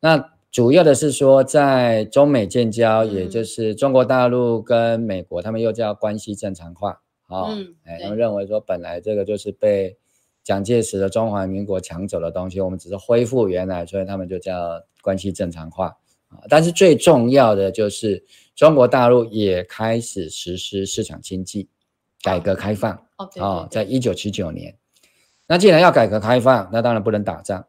[0.00, 0.30] 那。
[0.52, 9.94] 主要的是说，在中美建交，嗯、也就是中国大陆跟美国，他们又叫关系正常化，哦、嗯，哎，他们认为说，本来这个就是被
[10.42, 15.88] 蒋介石的中华民国抢走的东西，我们只是恢复原来，所以他们就叫关系正常化
[16.28, 16.40] 啊。
[16.48, 21.68] 但是最重要的就是，中国大陆也开始实施市场经济，
[22.22, 24.76] 改革开放，哦，对对对，在一九七九年，
[25.46, 27.66] 那既然要改革开放，那当然不能打仗。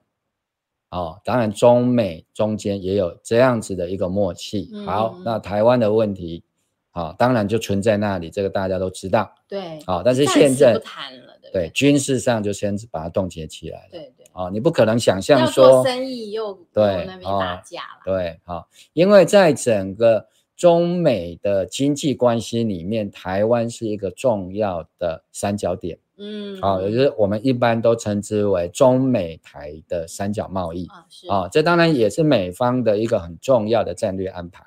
[0.89, 4.69] 哦，当然，中美中间也有这样子的一个默契。
[4.73, 6.45] 嗯、好，那台湾的问题，
[6.91, 9.29] 好、哦，当然就存在那里，这个大家都知道。
[9.49, 13.89] 对，好、哦，但是现在不谈了，对，对，军事上就先把它冻结起来了。
[13.91, 18.01] 对对，哦，你不可能想象说生意又对那边打架了。
[18.05, 20.25] 对，好、哦，因为在整个
[20.57, 25.97] 中美的经济关系里面，台湾是一个重要的三角点。
[26.17, 34.63] 嗯，好、哦，也就是我们一般都称之为中美台的三角贸易啊，是啊、哦，这当然也是美方的一个很重要的战略安排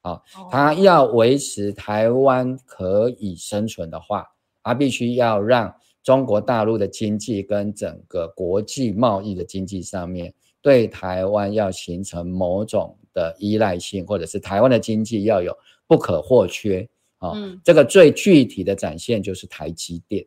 [0.00, 0.48] 啊、哦哦。
[0.50, 4.26] 它要维持台湾可以生存的话，
[4.64, 5.72] 他必须要让
[6.02, 15.52] 中国大陆的经济跟整个国际贸易的经济上面对台湾要形成某种的依赖性，或者是台湾的经济要有
[15.88, 17.60] 不可或缺啊、哦嗯。
[17.64, 20.24] 这个最具体的展现就是台积电。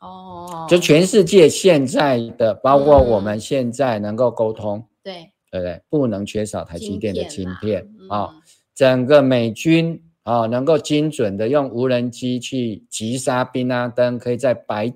[0.00, 5.14] 哦，就全世界现在的，包括我们现在能够沟通，嗯、对
[5.50, 5.80] 对不对？
[5.88, 8.42] 不能缺少台积电的晶片啊、嗯！
[8.74, 14.92] 整个美军啊，能够精准的用无人机去击杀宾拉登，可以在白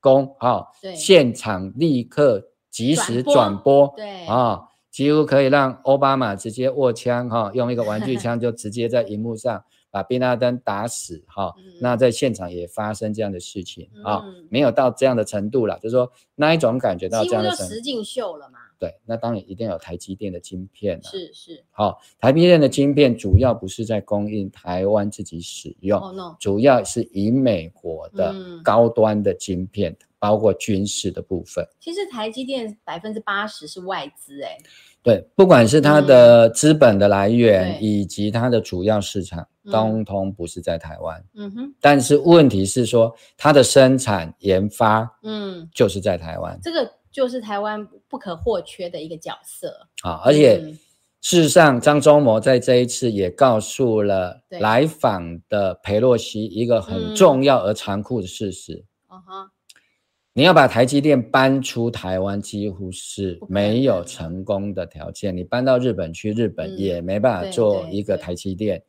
[0.00, 9.62] 宫啊现场立刻及时转播，对啊，几乎可以让奥巴马直接握枪哈， 用一个玩具枪就直接在荧幕上。
[9.92, 18.59] 把宾拉登打死，哈、嗯，那在现场也发生这样的事情啊、嗯，没有到这样的程度了，就是说那一种感觉到这样的程度，实境秀了嘛？
[18.80, 26.34] 对，那当然一定要有台积电的晶片，是是，好，台积电的晶片主要不是在供应台湾自己使用，oh, no.
[26.40, 31.62] 主要是以美国的高端的晶片、嗯，包括军事的部分。
[31.78, 34.56] 其实台积电百分之八十是外资，哎。
[35.02, 41.24] 对，不管是它的资本的来源，嗯、以及它的主要市场，通通不是在台湾。
[41.34, 41.74] 嗯哼。
[41.80, 46.58] 但是问题是说，它的生产研发，嗯，就是在台湾。
[46.62, 49.88] 这个就是台湾不可或缺的一个角色。
[50.02, 50.78] 啊，而且、嗯、
[51.20, 58.84] 事实上，张忠谋在这一次也告诉了来访的裴洛西一个很重要而残酷的事实。
[60.32, 65.36] 你要把台积电搬出台湾，几乎是没有成功的条件。
[65.36, 68.80] 你搬到日本去，日本也没办法做一个台积电。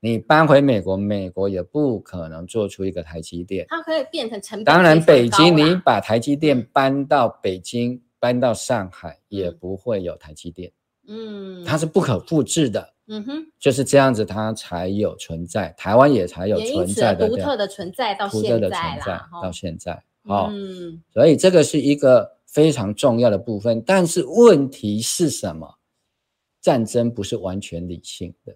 [0.00, 3.66] 你搬回美国，美国也不可能做出一个台积电。
[3.68, 4.64] 它可以变成成本。
[4.64, 10.72] 当然，北京你把台积电搬到北京，搬到上海，也不会有台积电。
[11.06, 12.94] 嗯，它是不可复制的。
[13.12, 20.02] 嗯哼，就是这样子，它才有存在，台湾也才有存在的独特的存在到现在啦，到现在。
[20.22, 23.82] 哦嗯，所以这个是一个非常重要的部分。
[23.84, 25.76] 但是问题是什么？
[26.60, 28.54] 战争不是完全理性的。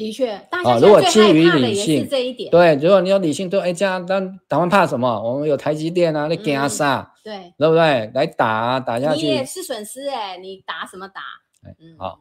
[0.00, 2.50] 的确，大家如果基于理性这一点。
[2.50, 5.22] 对，如果你有理性，对，哎，这样，但台湾怕什么？
[5.22, 7.12] 我们有台积电啊，那干啥？
[7.22, 8.10] 对，对不对？
[8.14, 9.26] 来打啊，打下去。
[9.26, 11.20] 你也是损失哎，你打什么打？
[11.78, 12.20] 嗯，好。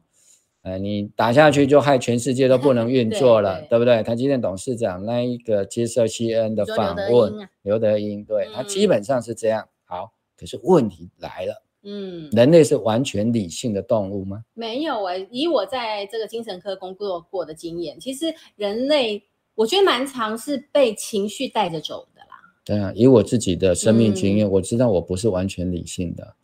[0.62, 4.04] 哎，你打下去就害全世界都不能 运作了，对，对，对不对？
[4.04, 9.70] 台积电董事长那一个接受 CNN 的访问，刘德英，对、嗯、他基本上是这样。
[9.86, 14.44] 好，可是问题来了，嗯，人类是完全理性的动物吗？
[14.54, 19.24] 没有哎、欸，以我在这个精神科工作过的经验，其实人类
[19.56, 22.36] 我觉得蛮常是被情绪带着走的啦。
[22.64, 26.36] 对啊，以我自己的生命经验，嗯、我知道我不是完全理性的，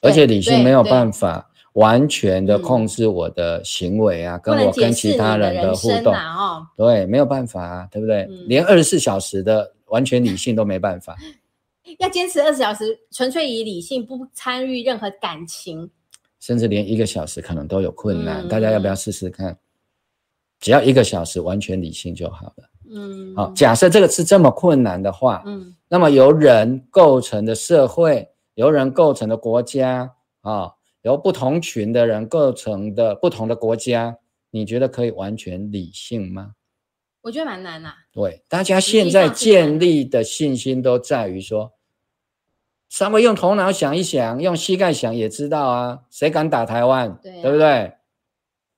[0.00, 1.50] 而且理性没有办法。
[1.76, 8.22] 完全的控制我的行为啊，嗯、跟我跟其他人的互动，啊哦、对，没有办法啊，对不对？
[8.30, 11.14] 嗯、连二十四小时的完全理性都没办法。
[11.98, 15.90] 要坚持二十小时，纯粹以理性，不参与任何感情，
[16.40, 18.46] 甚至连一个小时可能都有困难。
[18.46, 19.56] 嗯、大家要不要试试看？
[20.58, 22.70] 只要一个小时，完全理性就好了。
[22.88, 30.10] 嗯，好，假设这个是这么困难的话，嗯，那么由人构成的社会，由人构成的国家
[30.40, 30.72] 啊，
[31.02, 34.16] 由不同群的人构成的不同的国家，
[34.50, 36.52] 你觉得可以完全理性吗？
[37.22, 37.96] 我觉得蛮难呐、啊。
[38.12, 41.72] 对，大家现在建立的信心都在于说，
[42.88, 47.18] 稍微用头脑想一想，用膝盖想也知道啊，谁敢打台湾？
[47.22, 47.92] 对，啊、对不对？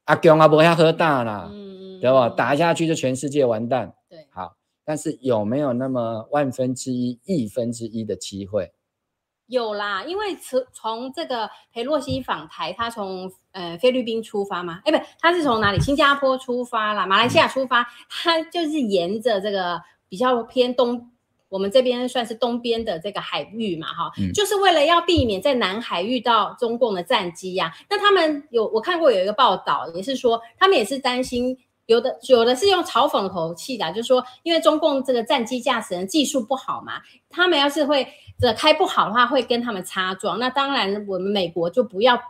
[0.04, 1.48] 阿强阿伯要喝大啦。
[1.52, 1.68] 嗯
[2.00, 2.28] 对吧？
[2.28, 3.92] 打下去就全世界完蛋。
[4.08, 4.54] 对，好，
[4.84, 8.72] 但是有没有那么万分之一、亿分之一的机会？
[9.46, 15.80] 有啦，因为从从这个裴洛西访台，他从呃菲律宾出发嘛，哎，不，他是从哪里？
[15.80, 21.10] 新加坡出发啦，马来西亚出发，他就是沿着这个比较偏东。
[21.48, 27.72] 我们这边算是东边的这个海域嘛，哈、嗯，就是为了要避免在南海遇到中共的战机呀、啊。
[27.88, 38.06] 那他们有我看过有一个报道，也是说他们也是担心，有的有的是用嘲讽口气的，就是说因为中共这个战机驾驶人技术不好嘛，他们要是会
[38.38, 40.38] 这开不好的话，会跟他们擦撞。
[40.38, 42.20] 那当然我们美国就不要。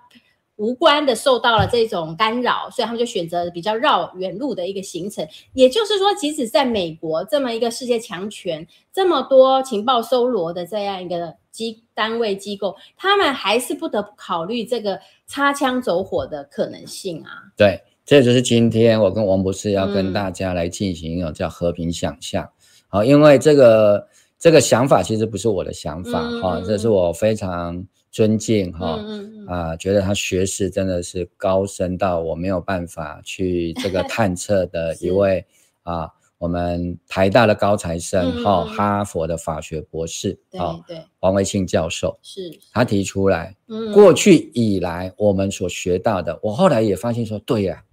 [0.58, 5.26] 无关的受到了这种干扰，所以他们就选择比较绕远路的一个行程。
[5.54, 17.30] 也就是说，即使在美国这么一个世界强权，这么多情报搜罗的这样一个机单位机构，他们还是不得不考虑这个擦枪走火的可能性啊。
[17.56, 22.42] 对，这就是今天我跟王博士要跟大家来进行一种叫和平想象。
[22.42, 22.50] 嗯、
[22.88, 24.08] 好，因为这个
[24.40, 27.86] 这个想法其实不是我的想法，哈、嗯，这是我非常。
[28.10, 29.46] 尊敬哈，啊、嗯嗯。
[29.46, 35.44] 呃，觉得他学识真的是高深到我没有办法去这个 探测的一位
[35.82, 40.96] 啊、呃，我们台大的高材生哈、嗯，哈佛的法学博士啊，对。
[40.96, 47.84] 对，王维庆教授是，他提出来，嗯，过去以来我们所学到的，我后来也发现说，对呀、啊，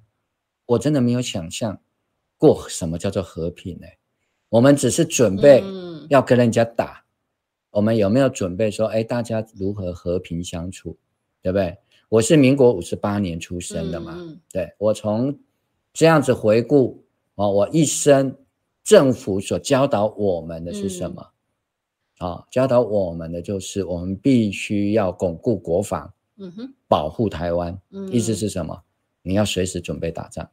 [0.66, 1.80] 我真的没有想象
[2.38, 3.88] 过什么叫做和平呢？
[4.49, 5.63] 我们只是准备
[6.09, 7.05] 要跟人家打。
[7.76, 10.97] 嗯我们有没有准备说，哎，大家如何和平相处，
[11.41, 11.78] 对不对？
[12.07, 15.38] 我是民国五十八年出生的嘛，嗯、对，我从
[15.91, 17.03] 这样子回顾
[17.36, 18.34] 啊，我一生
[18.82, 21.21] 政府所教导我们的是什么？
[22.19, 27.78] 啊、嗯，教导我们的就是我们必须要巩固国防，嗯哼，保护台湾。
[27.91, 28.82] 嗯，意思是什么？
[29.21, 30.49] 你要随时准备打仗。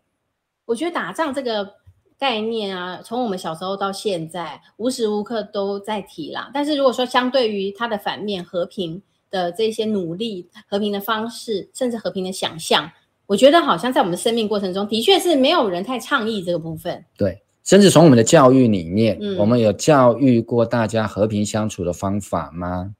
[0.64, 1.81] 我觉得打仗这个。
[2.22, 6.48] 概念啊，从我们小时候到现在，无时无刻都在提啦。
[6.54, 12.88] 但是如果说相对于它的反面，和平的这些努力、和平的方式，甚至和平的想象，
[13.26, 17.04] 我觉得好像在我们的生命过程中，的确是没有人太倡议这个部分。
[17.18, 22.94] 对，甚至从我们的教育里面，嗯、我们有教育过大家和平相处的方法吗？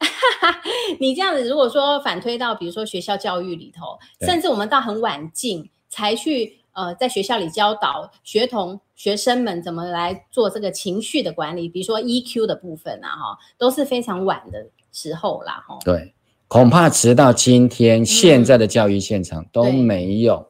[0.98, 3.96] 你这样子，如果说反推到比如说学校教育里头，
[4.26, 6.57] 甚至我们到很晚近才去。
[6.78, 15.76] 呃，在学校里教导学童、学生们怎么来做这个情绪的管理，比如说 EQ 的部分啊，哈，都是非常晚的时候啦，哈。
[15.84, 16.14] 对，
[16.46, 20.36] 恐怕直到今天，现在的教育现场都没有。
[20.36, 20.46] 嗯、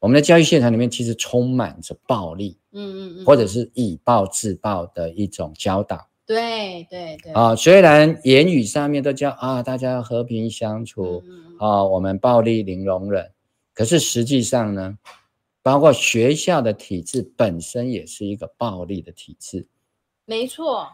[0.00, 6.06] 我们的教育现场里面其实充满着暴力，嗯嗯嗯，或者是以暴制暴的一种教导。
[6.26, 7.32] 对对对。
[7.32, 13.30] 啊，虽然言语上面都叫啊，大家要和平相处，嗯、啊，我们暴力零容忍，
[13.72, 14.98] 可是实际上呢？
[15.66, 19.66] 包括学校的体制本身也是一个暴力的体制，
[20.24, 20.86] 没错。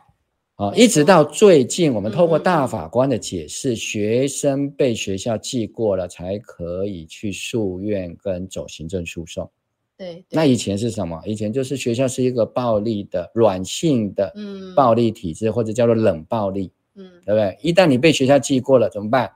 [0.54, 9.50] 啊，一直到最近，我们透过大法官的解释，学生被学校记过了，才可以去诉愿跟走行政诉讼。
[9.98, 11.20] 对，那以前是什么？
[11.26, 14.32] 以前就是学校是一个暴力的软性的
[14.74, 17.58] 暴力体制，或者叫做冷暴力，嗯，对不对？
[17.60, 19.30] 一旦你被学校记过了，怎么办？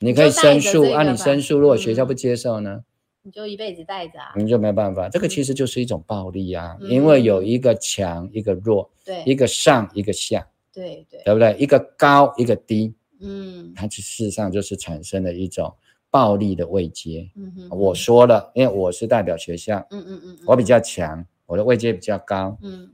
[0.00, 2.82] 你可以申诉，啊，你申诉，如果学校不接受呢？
[3.26, 5.08] 你就一辈子带着啊，你就没办法。
[5.08, 11.56] 这个其实就是一种暴力啊，嗯、因为有一个强一个弱，对，一个上一个下，对对，对不对？
[11.58, 15.74] 一个高一个低，嗯，它事实上就是产生了一种
[16.10, 17.30] 暴力的位阶。
[17.34, 22.92] 嗯哼，我说了，因为我是代表学校，嗯嗯嗯，我比较强，我的位阶比较高，嗯，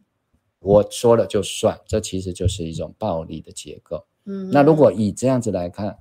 [0.60, 4.04] 我说了就算，这其实就是一种暴力的结构。
[4.26, 5.98] 嗯，那如果以这样子来看，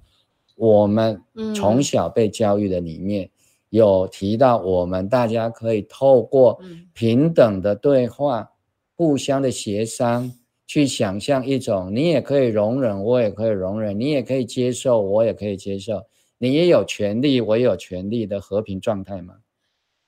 [0.56, 1.20] 我们
[1.56, 3.28] 从小被教育的里面。
[3.72, 6.60] 嗯有提到，我们大家可以透过
[6.94, 8.48] 平等的对话、嗯、
[8.96, 10.32] 互相的协商，
[10.66, 16.04] 去想象一种你也可以容忍，我也可以容忍，你也可以接受，我也可以接受，
[16.40, 19.36] 你也有权利，我也有权利的和平状态吗？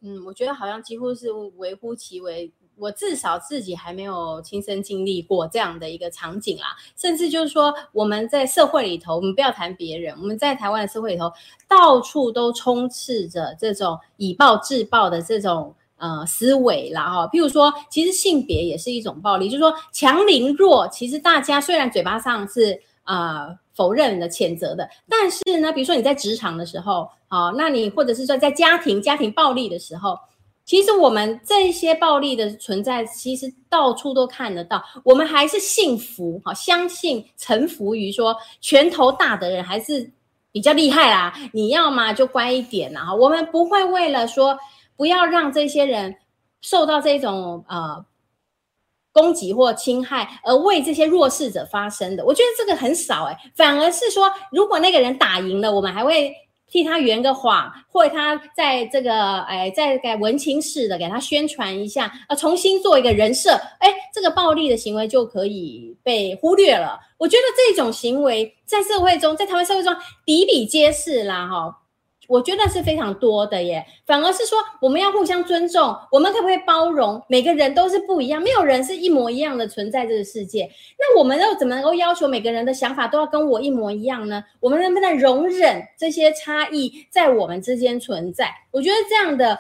[0.01, 6.76] 嗯，我觉得好像几乎是微乎其微我至少自己还没有亲身经历过这样的一个场景啦。
[6.97, 11.32] 甚至就是说，我们在社会里头，我们不要谈别人，我们在台湾的社会里头，
[11.67, 17.28] 到处都充斥着这种以暴制暴的这种呃思维啦哈。
[17.28, 30.17] 譬如说，其实性别也是一种暴力，就是说强凌弱，其实大家虽然嘴巴上是呃否认的、谴责的，但是呢，比如说你在职场的时候，好，那你或者是说在家庭家庭暴力的时候。
[30.64, 34.82] 其实我们这些暴力的存在，其实到处都看得到。
[35.03, 40.09] 我们还是信服，好，相信臣服于说拳头大的人还是
[40.51, 41.34] 比较厉害啦。
[41.51, 44.57] 你要嘛就乖一点啦，我们不会为了说
[44.95, 46.16] 不要让这些人
[46.62, 48.05] 受到这种呃
[49.12, 52.24] 攻击或侵害而为这些弱势者发声的。
[52.24, 56.32] 我觉得这个很少哎，反而是说如果那个人打赢了，我们还会。
[56.72, 66.97] 替他圆个谎，或他在这个哎，在给文青式的给他宣传一下，呃，重新做一个人设，哎，这个暴力的行为就可以被忽略了。
[67.17, 69.93] 我觉得这种行为在社会中，在台湾社会中
[70.26, 71.78] 比比皆是啦，哈。
[72.28, 77.22] 我觉得是非常多的耶，反而是说我们要互相尊重，我们可不可以包容？
[77.28, 80.69] 每个人都是不一样，没有人是一模一样的存在这个世界。
[80.97, 84.43] 那我们又怎么能够要求每个人的想法都要跟我一模一样呢？
[84.59, 88.49] 我们能不能容忍这些差异在我们之间存在？
[88.72, 89.59] 我觉得这样的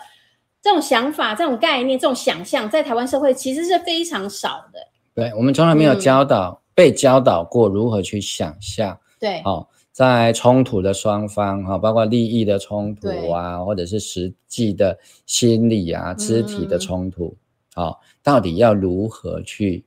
[0.61, 4.79] 这种想法、这种概念、这种想象，在台湾社会其实是非常少的。
[5.13, 8.97] 对，我们从来没有教导、嗯、被教导过如何去想象。
[9.19, 9.67] 对，哦。
[9.91, 17.35] 在冲突的双方哈，包括利益的冲突啊，或者是实际的心理啊、肢体的冲突，
[17.73, 19.83] 好、嗯，到底要如何去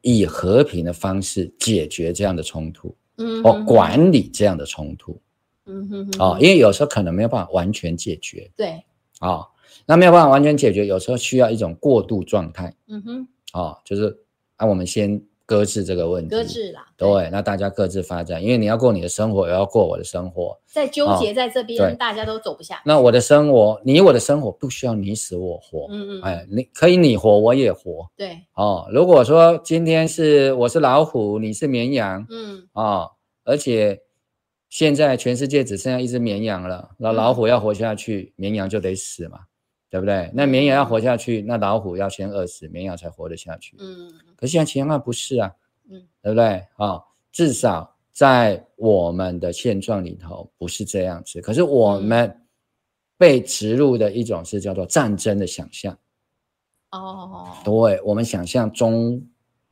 [0.00, 2.96] 以和平的方式解决这样的冲突？
[3.18, 5.20] 嗯，或管理这样的冲突？
[5.66, 8.50] 嗯哼，哼哦，因为有时候可能没有办法完全解决。
[8.56, 8.82] 对，
[9.18, 9.46] 啊，
[9.84, 12.74] 那没有办法完全解决，有时候需要一种过渡状态。
[12.86, 14.16] 嗯哼，哦，就是
[14.56, 15.22] 啊，我们先。
[15.48, 16.84] 搁置这个问题，搁置啦。
[16.94, 20.54] 对，对，那大家各自发展，因为你要过你的生活，也要过我的生活。
[20.66, 22.82] 在纠结在这边，哦、大家都走不下。
[22.84, 25.86] 那我的生活，你我的生活不需要你死我活。
[25.90, 26.22] 嗯嗯。
[26.22, 28.06] 哎，你可以你活，我也活。
[28.14, 28.38] 对。
[28.56, 33.10] 哦，如果说今天是我是老虎，你是绵羊，嗯，哦，
[33.44, 33.98] 而且
[34.68, 39.38] 现在全世界只剩下一只绵羊了，那老虎要活下去，嗯、绵羊就得死嘛。
[39.90, 40.30] 对不对？
[40.34, 43.76] 那绵羊要活下去，那老虎要先饿死，绵羊才活得下去。
[43.78, 45.54] 嗯，可是现在情况不是啊，
[45.90, 46.44] 嗯，对不对？
[46.76, 51.40] 啊、哦，至少在我们的现状里头不是这样子。
[51.40, 52.38] 可是我们
[53.16, 55.96] 被植入的一种是叫做战争的想象。
[56.90, 59.22] 哦，对，我们想象中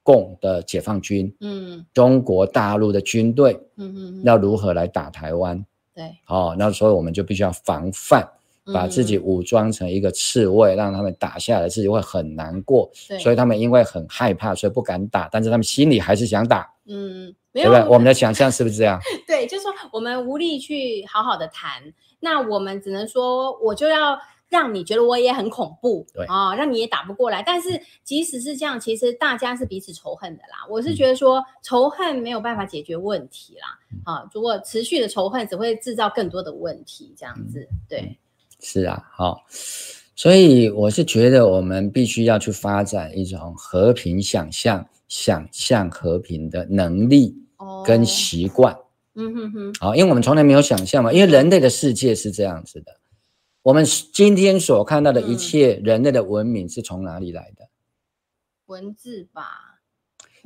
[0.03, 5.65] 共的解放军，嗯，中国大陆的军队，嗯嗯，要如何来打台湾？
[5.95, 8.27] 对，哦，那所以我们就必须要防范。
[8.73, 12.91] 把自己武装成一个刺猬，嗯，让他们打下来，自己会很难过。
[13.21, 16.69] 所以他们因为很害怕，所以不敢打，但是他们心里还是想打。
[16.87, 17.89] 嗯，没有，对对？
[17.89, 19.01] 我们的想象是不是这样？
[19.27, 21.83] 对，就是说我们无力去好好的谈，
[22.21, 27.43] 那我们只能说，我就要让你觉得我也很恐怖，对啊，让你也打不过来。
[27.45, 30.67] 但是即使是这样，其实大家是彼此仇恨的啦。
[30.69, 33.79] 我是觉得说，仇恨没有办法解决问题啦。
[34.05, 37.15] 啊，如果持续的仇恨，只会制造更多的问题。
[37.17, 38.17] 这样子，对。
[38.69, 39.45] 是啊，好，
[40.17, 47.33] 所以我是觉得我们必须要去发展一种和平想象、想象和平的能力
[47.85, 48.77] 跟习惯。
[49.15, 52.99] 嗯哼哼，好，因为我们从来没有想象嘛，因为人类的世界是这样子的。
[53.63, 57.69] 我们今天所看到的一切，人类的文明是从哪里来的？
[58.67, 59.79] 文字吧，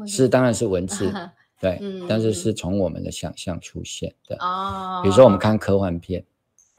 [0.06, 1.10] 是，当然是文字，
[1.58, 4.36] 对，但是是从我们的想象出现的。
[4.40, 6.22] 哦，比如说我们看科幻片。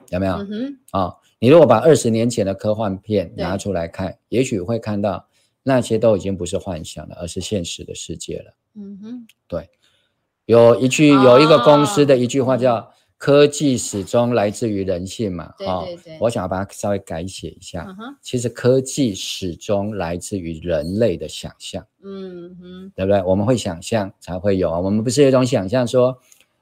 [0.09, 0.33] 有没有？
[0.33, 5.25] 啊、嗯哦，你如果把二十年前的科幻片拿出来看，也许会看到
[5.63, 8.53] 那些都已经不是幻想了，而是现实的世界了。
[8.75, 9.67] 嗯哼，对，
[10.45, 12.87] 有一句、哦、有一个公司的一句话叫
[13.17, 15.51] “科技始终来自于人性”嘛。
[15.57, 17.87] 对对对，哦、我想要把它稍微改写一下。
[18.21, 21.83] 其实科技始终来自于人类的想象。
[22.03, 23.19] 嗯哼，对不对？
[23.23, 24.79] 我们会想象才会有啊。
[24.79, 26.15] 我们不是有一种想象说，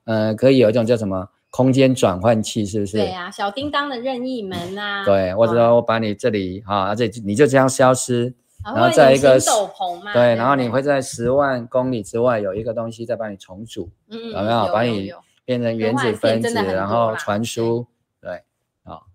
[0.05, 1.27] 呃，可以有一种叫什么？
[1.50, 2.97] 空间转换器是不是？
[2.97, 5.04] 对啊，小叮当的任意门啊。
[5.04, 8.34] 对，或者说我把你这里啊，这、啊、你就这样消失，
[8.64, 10.14] 然后在一个斗篷嘛。
[10.14, 14.74] 对，然后你会在十万公里之外有一个东西在帮你重组，嗯，有没有？
[14.74, 15.12] 把你
[15.43, 17.86] 变成原子分子，然后传输。
[18.22, 18.43] 对，
[18.84, 19.08] 好，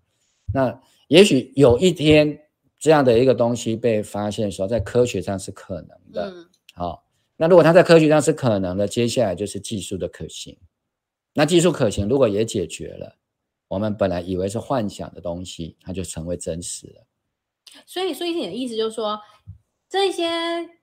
[0.53, 0.77] 那
[1.07, 2.37] 也许有一天
[2.77, 6.29] 这样的一个东西被发现，说在科学上是可能的。
[6.29, 7.05] 嗯，好，
[7.37, 10.57] 那如果它在科学上是可能的，接下来就是技术的可行。
[11.37, 13.17] 那技术可行，如果也解决了，
[13.67, 17.05] 我们本来以为是幻想的东西，它就成为真实了。
[17.85, 19.19] 所以，所以你的意思就是说，
[19.89, 20.25] 这些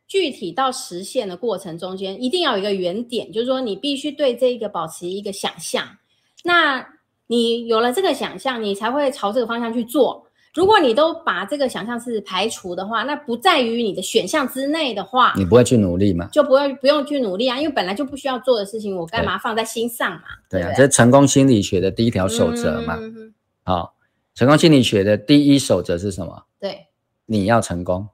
[0.06, 5.96] 具体到实现的过程中间，一定要有一个原点，就是说你必须对这个保持一个想象。
[6.44, 6.86] 那
[7.28, 10.26] 你有了这个想象，你才会朝这个方向去做。
[10.54, 16.28] 如果你都把这个想象是排除的话，那不在于你的选项之内的话，你不会去努力嘛？
[16.30, 20.22] 就不会不用去努力啊，因为本来就不需要做的事情，我干嘛放在心上嘛？
[20.50, 22.94] 对，对啊，这是成功心理学的第一条守则嘛。
[22.94, 23.34] 好、嗯
[23.64, 23.90] 哦，
[24.34, 26.44] 成功心理学的第一守则是什么？
[26.60, 26.86] 对，
[27.24, 28.08] 你要成功，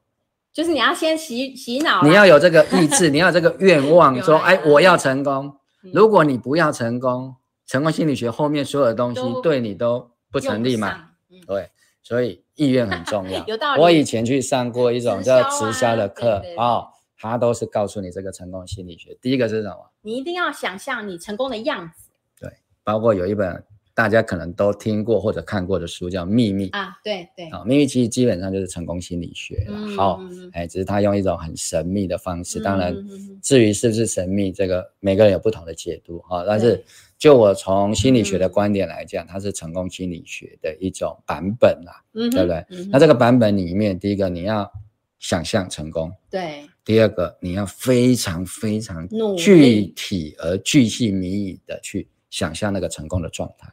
[0.53, 5.53] 就是你要先洗洗脑，你要有这个意志，你要有这个愿望， 说哎，我要成功。
[5.93, 7.35] 如果你不要成功，
[7.67, 11.08] 成功心理学后面所有的东西对你都不成立嘛？
[12.09, 12.17] 对。
[12.17, 13.45] 所以意愿很重要。
[13.49, 13.81] 有道理。
[13.81, 16.85] 我以前去上过一种叫直销的课啊，
[17.19, 19.17] 他都是告诉你这个成功心理学。
[19.21, 19.91] 第一个是什么？
[20.03, 22.11] 你一定要想象你成功的样子。
[22.41, 22.51] 对，
[22.83, 23.63] 包括有一本
[23.99, 27.47] 大家可能都听过或者看过的书叫《秘密》啊，对对。
[27.47, 29.97] 啊，《秘密》其实基本上就是成功心理学了。
[29.97, 30.21] 好，
[30.53, 32.61] 哎，只是他用一种很神秘的方式。
[32.61, 32.95] 当然，
[33.43, 36.45] 至于是不是神秘，这个每个人有不同的解读哈。
[36.47, 36.85] 但是。
[37.19, 42.65] 就我从心理学的观点来讲，嗯、它是成功心理学的一种版本啦，嗯、对不对？
[42.71, 44.73] 嗯、那这个版本里面，第一个你要
[45.19, 53.69] 想象成功，对；第二个你要非常非常具体而具细靡遗的去想象那个成功的状态，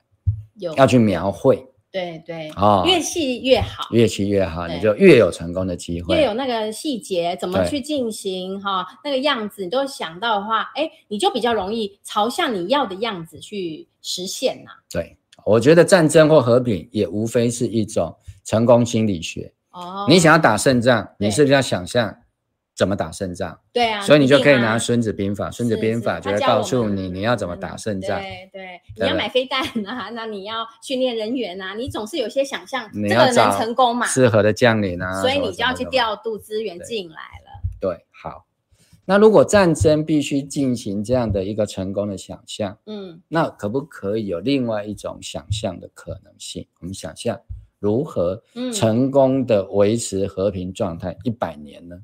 [0.56, 1.66] 有要去描绘。
[1.92, 6.18] 对对，哦，越细越好，越细越好，你就越有成功的机会。
[6.18, 14.72] 越有那个细节怎么去进行哈，那个样子你都想到的话，哎，你就比较容易朝向你要的样子去实现呐。
[14.92, 19.54] 对，我觉得战争或和平也无非是一种成功心理学。
[19.72, 22.14] 哦，你想要打胜仗，你是不是要想象？
[22.76, 23.58] 怎么打胜仗？
[23.72, 28.20] 对啊，所以你就可以拿《孙子兵法》，《孙子兵法》就会告诉你你要怎么打胜仗。
[28.20, 34.06] 对对，你要买飞弹啊，那你要训练人员啊，你总是有些想象，这个能成功嘛？
[34.06, 37.62] 适合的将领啊，所以你就要去调度资源进来了。
[37.80, 38.46] 对，好。
[39.08, 46.68] 那如果战争必须进行这样的一个成功的想象，嗯，那可不可以有另外一种想象的可能性？
[46.80, 47.40] 我们想象
[47.78, 48.42] 如何
[48.74, 51.96] 成功的维持和平状态一百年呢？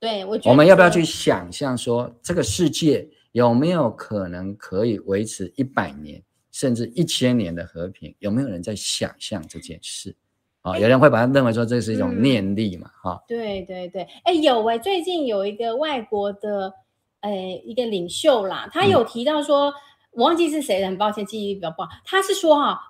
[0.00, 8.14] 对，我觉得我们要不要去想象说，这个世界有没有可能可以维持一百年甚至一千年的和平？
[8.18, 10.16] 有没有人在想象这件事？
[10.62, 12.90] 啊、哦，有人会把它认为说这是一种念力嘛？
[13.02, 16.72] 哈、嗯哦，对对对，哎，有哎，最近有一个外国的，
[17.20, 19.74] 哎，一个领袖啦，他有提到说，嗯、
[20.12, 21.88] 我忘记是谁了，很抱歉，记忆力比较不好。
[22.06, 22.80] 他是说哈，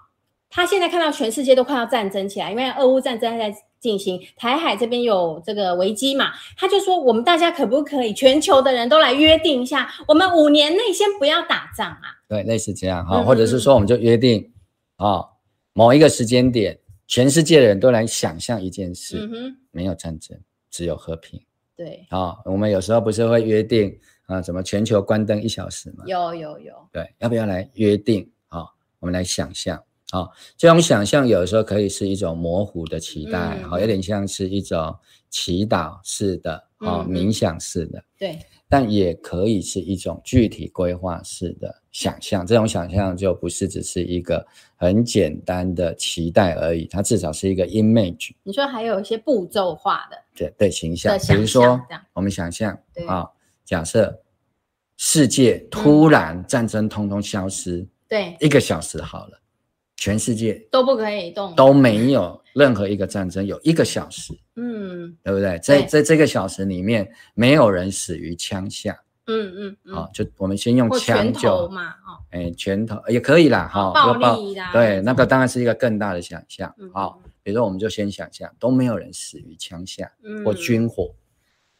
[0.48, 3.52] 他现在看到全世界都快要战争起来，因为俄乌战争在。
[3.80, 6.32] 进行台海这边有这个危机嘛？
[6.56, 12.20] 他就说，我们大家可不可以全球的人都来约定一下，我们五年内先不要打仗啊？
[12.28, 14.52] 对，类似这样哈，或者是说，我们就约定
[14.96, 15.24] 啊，
[15.72, 19.26] 某一个时间点，全世界的人都来想象一件事，
[19.70, 20.38] 没有战争，
[20.70, 21.40] 只有和平。
[21.74, 26.04] 对啊，我们有时候不是会约定啊，什么全球关灯一小时吗？
[26.06, 26.74] 有有有。
[26.92, 28.66] 对，要不要来约定啊？
[28.98, 29.82] 我们来想象。
[30.10, 34.92] 好、哦，这种想象有的时候可以是一种模糊的期待，好、有点像是一种
[35.28, 38.38] 祈祷式的，哦，嗯、冥想式的，对，
[38.68, 42.44] 但也可以是一种具体规划式的想象。
[42.44, 44.44] 这种想象就不是只是一个
[44.74, 48.32] 很简单的期待而已，它至少是一个 image。
[48.42, 51.80] 你说还有一些步骤化的，对对，形象，比如说
[52.14, 52.72] 我们想象
[53.06, 53.30] 啊、哦，
[53.64, 54.20] 假设
[54.96, 59.39] 世界突然战争通通消失，嗯、对，一个小时好了。
[60.00, 65.58] 全世界都不可以动，都没有任何一个战争有一个小时，嗯，对不对？
[65.58, 80.42] 在在这个小时里面，没有人死于枪下，嗯嗯，好，就我们先用枪就嘛，哦，哎，拳头也可以啦，哈，暴力啦，对，那个当然是一个更大的想象，好，比如说我们就先想象都没有人死于枪下嗯。
[80.42, 81.14] 或军火，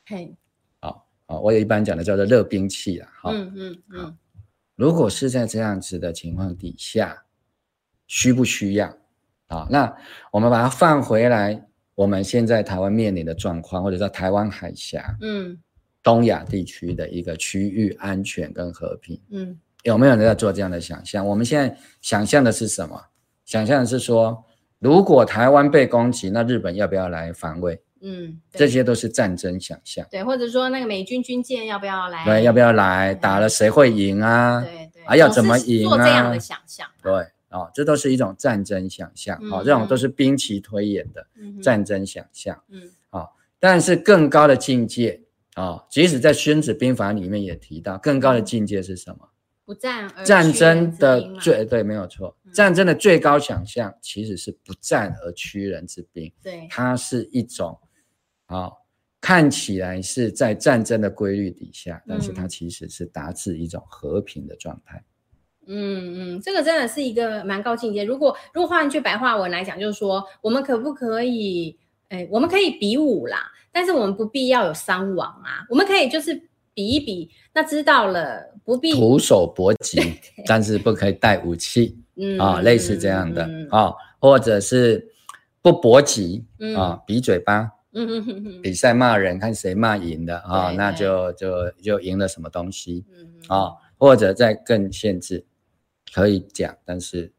[0.05, 0.31] 嘿，
[0.79, 4.19] 好，好，我也一般讲的叫做热兵器啦，哈，嗯嗯嗯，
[4.77, 7.17] 如果是在这样子的情况底下。
[8.11, 8.93] 需不需要？
[9.47, 9.97] 啊，那
[10.33, 15.57] 我们把它放回来，我们现在台湾面临的状况，或者说台湾海峡，嗯，
[16.03, 21.25] 东亚地区的一个区域安全跟和平，嗯，有没有人在做这样的想象？
[21.25, 23.01] 我们现在想象的是什么？
[23.45, 24.45] 想象的是说，
[24.81, 27.81] 如果台湾被攻击，那日本要不要来防卫？
[28.03, 30.05] 嗯，这些都是战争想象。
[30.11, 32.25] 对，或者说那个美军军舰要不要来？
[32.25, 33.15] 对，要不要来？
[33.15, 34.61] 打了谁会赢啊？
[34.61, 35.97] 对对，啊要怎么赢啊？
[35.97, 36.89] 做这样的想象。
[37.03, 37.27] 对。
[37.51, 41.27] 啊、哦，这都是一种战争想象，啊、这种都是兵棋推演的
[41.63, 43.29] 战争想象，嗯，啊、哦，
[43.59, 45.21] 但是更高的境界
[45.55, 49.29] 啊、哦，即使在《孙子兵法》里面也提到，更高的境界是什么？
[49.65, 56.33] 不战而战争的最对没有错，嗯、战争的最高想象其实是不战而屈人之兵。
[56.43, 57.79] 对，它是一种
[58.47, 58.77] 啊、哦，
[59.21, 65.05] 看起来是在战争的规律底下，但是它其实是达至一种和平的状态。
[65.71, 68.05] 嗯嗯，这个真的是一个蛮高境界。
[68.05, 76.49] 如果如果换句白话文来讲，就是说我们可不可以，哎，我们可以比武啦，但是我们不必要有伤亡啊，我们可以就是。
[76.73, 80.01] 比一比，那知道了，不必徒手搏击，
[80.47, 85.13] 但是不可以带武器， 嗯啊、哦，类似这样的啊、嗯哦，或者是
[85.61, 86.45] 不搏击
[86.77, 95.45] 啊，比嘴巴，嗯比赛骂人，看谁骂赢的啊、哦，那就就就赢了什么东西，嗯啊、哦，或者再更限制，
[96.15, 97.33] 可以讲，但是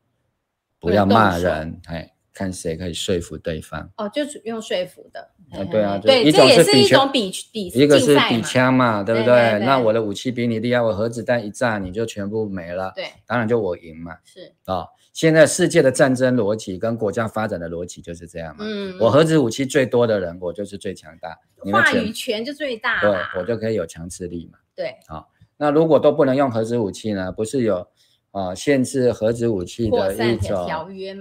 [0.79, 2.13] 不要骂人，哎。
[2.33, 5.19] 看谁可以说服对方哦，就是用说服的，
[5.51, 9.59] 啊对啊，对，一种是比比比，一个是比枪嘛，对不对？
[9.59, 14.85] 那我的武器比你厉害，我核子弹一炸你就全部没了，对，当然就我赢嘛，是啊。
[15.11, 21.37] 现在世界的战争逻辑跟国家发展的逻辑就是这样嘛，嗯，我核子武器最多的人，我就是最强大，
[21.69, 27.29] 话语权就最大，对，我就可以有强制力嘛，对，好，那如果都不能用核子武器呢？
[27.29, 27.85] 不是有？
[28.31, 30.67] 啊，限制核子武器的一种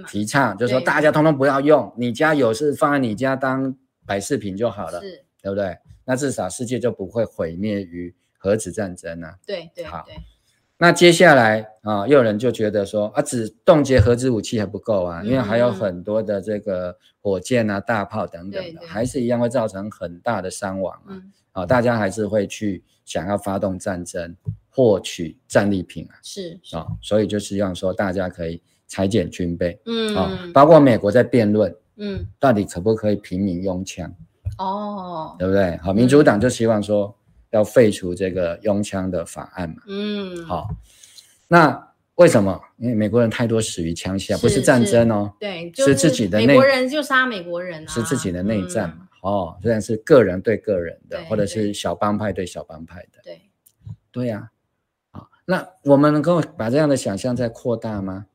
[0.07, 4.99] 提倡，就是说大家通通不要用，你家有是放在你家当摆饰品就好了，
[5.41, 5.77] 对不对？
[6.05, 9.35] 那至少世界就不会毁灭于核子战争了。
[9.45, 10.05] 对对，好。
[10.77, 21.21] 那接下来啊，又有人就觉得说啊，只冻结核子武器还不够啊，因为还有很多的这个火箭啊、大炮等等的，还是一样会造成很大的伤亡啊。
[21.51, 24.35] 啊，大家还是会去想要发动战争。
[24.73, 30.15] 获取战利品啊，是啊、哦，所以就希望说大家可以裁减军备，嗯。
[30.15, 34.09] 啊、哦，包括美国在辩论，嗯，到底可不可以平民拥枪，
[34.59, 35.75] 哦，对不对？
[35.83, 37.13] 好，民主党就希望说
[37.49, 40.69] 要废除这个拥枪的法案嘛，嗯，好，
[41.49, 42.57] 那为什么？
[42.77, 53.41] 因为美国人太多死于枪下，不是战争哦，对，是自己的内，美国人就杀美国人、啊，是自己的内战嘛，嗯、哦，虽然是个人对个人的，或者是小帮派对小帮派的，对，
[54.11, 54.49] 对呀、
[55.11, 55.27] 啊。
[55.45, 58.25] 那我们能够把这样的想象再扩大吗？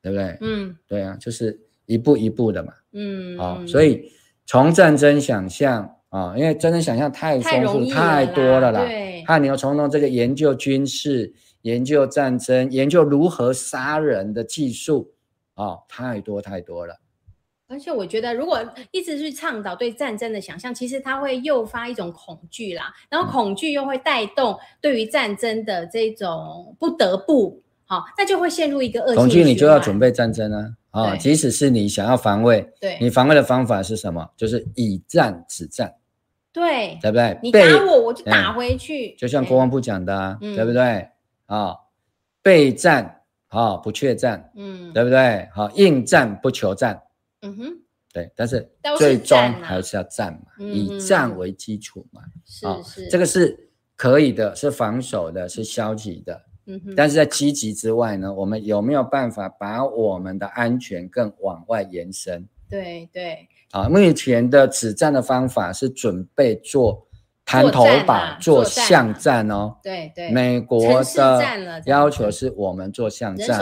[0.00, 0.38] 对不对？
[0.40, 2.72] 嗯，对啊，就是一步一步的嘛。
[2.92, 4.12] 嗯，好、哦，所以
[4.46, 8.84] 从战争想象啊、哦，因为战争想象太丰富太，太多了啦。
[8.84, 15.12] 对，还有你要从中这个研究军事、研究战争、研究如何杀人的技术
[15.54, 16.98] 啊、哦，太多太多了。
[17.68, 18.58] 而且我觉得，如果
[18.90, 29.16] 一直去倡导对战争的想象，其实它会诱发一种恐惧啦，然后恐惧又会带动对于战争的这种不得不，好，那就会陷入一个恶性。
[29.16, 34.30] 恐惧你就要准备战争啊，啊，即使是你想要防卫，对，你防卫的方法是什么？
[34.34, 35.94] 就是以战止战，
[36.52, 37.38] 对，对不对？
[37.42, 41.06] 你打我，我就打回去，就像国防部讲的啊，对不对？
[41.44, 41.76] 啊，
[42.42, 45.46] 备战啊，不怯战，嗯，对不对？
[45.54, 47.02] 好，应战不求战。
[47.42, 47.76] 嗯哼，
[48.12, 56.42] 对，但是最终还是要战嘛，啊、以战为基础嘛，是是、哦，这个是可以的，是防守的，是消极的。
[56.66, 62.46] 嗯哼，但是在积极之外呢，我们有没有办法把我们的安全更往外延伸？
[62.68, 67.07] 对对，啊、哦，目前的止战的方法是准备做。
[67.48, 73.58] 滩头堡做巷战哦，对对，美国的要求是我们做巷战，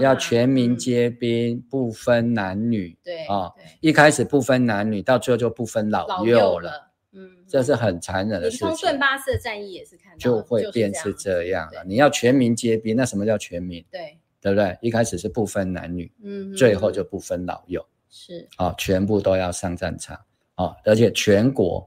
[0.00, 8.68] 要全民皆兵，不分男女，对啊，一开始不分男女，到最后就不分老幼了，嗯，这是很残忍的事情。
[8.68, 11.84] 从顿巴斯的战役也是看到，就会变是这样了。
[11.84, 13.84] 你要全民皆兵，那什么叫全民？
[13.90, 14.78] 对，对不对？
[14.80, 18.48] 一开始是不分男女，嗯，最后就不分老幼，是。
[18.56, 20.18] 啊，全部都要上战场。
[20.54, 21.86] 啊，而且全国。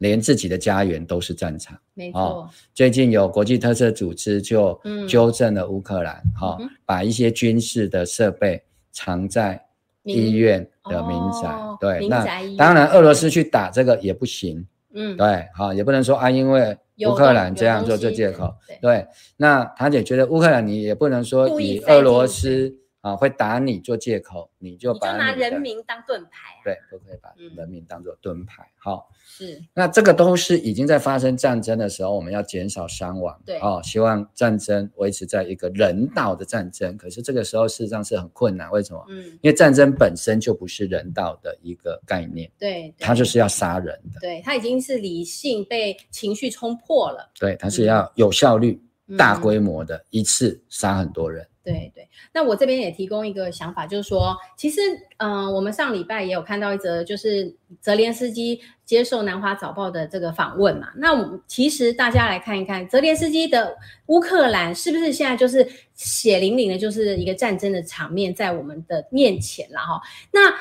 [0.00, 2.20] 连自己的家园都是战场，没错。
[2.20, 9.62] 哦，最近有国际特色组织就纠正了乌克兰，哈、嗯哦，把一些军事的设备藏在
[10.04, 11.48] 医院的民宅。
[11.48, 12.24] 哦、对，那
[12.56, 16.74] 当然俄罗斯去打这个也不行，嗯，对，好、哦，也不能说啊，因为
[17.06, 19.06] 乌克兰这样做这借口，对，对。
[19.36, 22.79] 那他也觉得乌克兰你也不能说以俄罗斯。
[23.00, 28.62] 啊，会打你做借口，你就把拿人民当盾牌、啊，对，都可以把人民当做盾牌。
[28.62, 36.94] 嗯、好，是，那这个都是已经在发生战争的时候，我们要减少伤亡，对，哦，希望战争维持在一个人道的战争。
[36.98, 39.02] 可是这个时候事实上是很困难，为什么？
[39.08, 51.46] 嗯，因为战争本身就不是人道的一个概念，对，它就是要杀人的，对，它已经是理性被情绪冲破了，对，它是要有效率、嗯、大规模的一次杀很多人。
[51.62, 54.80] 对对，那我这边也提供一个想法，就是说，其实，
[55.18, 60.88] 嗯、呃，我们上礼拜也有看到一则，就是泽连斯基接受南华早报的这个访问嘛。
[60.96, 70.00] 那我们其实大家来看一看，泽连斯基的乌克兰是不是现在就是血淋淋的，就是一个战争的场面在我们的面前了哈？
[70.32, 70.54] 那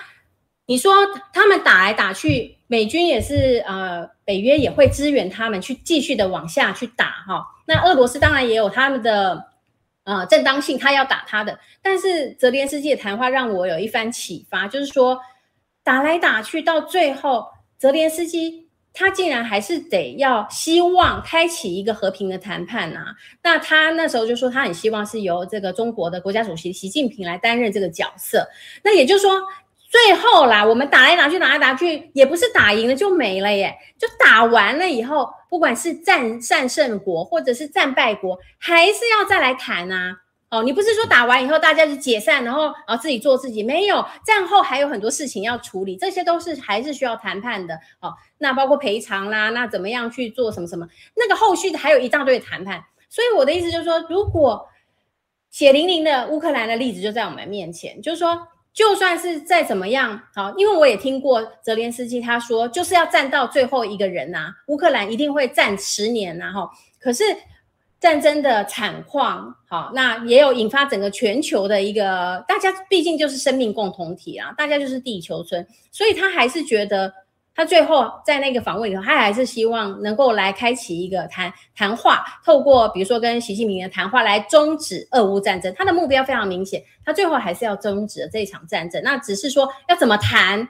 [0.66, 0.94] 你说
[1.32, 7.46] 他们打来打去，美军也是呃，北约也会支援他们去继续的往下去打哈。
[7.66, 9.48] 那俄罗斯当然也有他们的。
[10.10, 15.20] 啊，正当性，他要打他的，但是泽连斯基的谈话让我有一番启发，就是说
[15.84, 17.46] 打来打去，到最后，
[17.78, 23.16] 泽连斯基他竟然还是得要希望开启一个和平的谈判啊。
[23.44, 28.50] 那他那时候就说，他很希望是由这个中国的国家主席习近平来担任这个角色。
[28.84, 29.40] 那也就是说。
[29.90, 33.76] 最后啦，我们打来打去，打来打去，也不是打赢了就没了耶。
[33.98, 40.16] 就打完了以后，不管是战战胜国或者是战败国，还是要再来谈啊。
[40.52, 43.64] 哦，你不是说打完以后大家就解散，然后啊自己做自己？
[43.64, 47.74] 没有，战后还有很多事情要处理，这些都是还是需要谈判的。
[48.00, 50.88] 哦，那包括赔偿啦，那怎么样去做什么什么？
[51.16, 52.84] 那个后续的还有一大堆谈判。
[53.10, 54.70] 所以我的意思就是说，如果
[55.50, 58.48] 血淋淋的乌克兰的例子就在我们面前，就是说。
[58.74, 66.70] 就算是再怎么样好，因为我也听过泽连斯基他说，就是要战到最后一个人呐、啊，乌克兰一定会战十年呐，哈。
[67.00, 67.24] 可是
[68.00, 77.14] 战争的惨况，好，那也有引发整个全球的一个，大家毕竟就是生命共同体啊，大家就是地球村，所以他还是觉得。
[77.60, 85.74] 他最后在那个访问里头，他还是希望能够来开启一个谈谈话，透过比如说跟习近平的谈话来终止俄乌战争。
[85.78, 89.02] 他的目标非常明显，他最后还是要终止这场战争。
[89.04, 90.66] 那只是说要怎么谈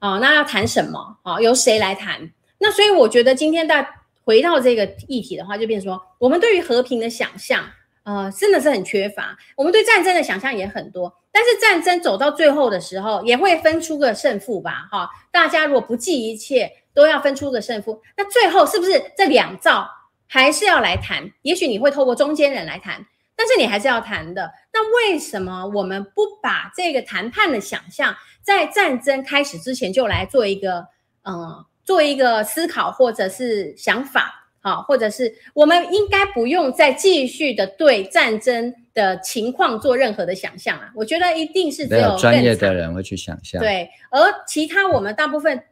[0.00, 0.18] 啊？
[0.18, 1.40] 那要谈什么啊？
[1.40, 2.30] 由谁来谈？
[2.58, 3.88] 那所以我觉得今天再
[4.22, 7.64] 回到这个议题的话，就变说我们对于和平的想象。
[8.04, 9.36] 呃，真的是很缺乏。
[9.54, 14.88] 我们对战争的想象也很多，但是战争走到最后的时候，也会分出个胜负吧？
[14.90, 18.00] 哈，大家如果不计一切，都要分出个胜负。
[18.16, 19.88] 那最后是不是这两兆
[20.26, 21.30] 还是要来谈？
[21.42, 23.06] 也许你会透过中间人来谈，
[23.36, 24.50] 但是你还是要谈的。
[24.72, 30.86] 那为什么我们不把这个谈判的想象，在战争开始之前就来做一个，
[31.22, 34.34] 呃，做一个思考或者是想法？
[34.60, 40.90] 好，或者是我们应该不用再继续的对战争的情况做任何的想象啊！
[40.96, 43.60] 我觉得一定是只有专业的人会去想象。
[43.60, 45.62] 对，而其他我们大部分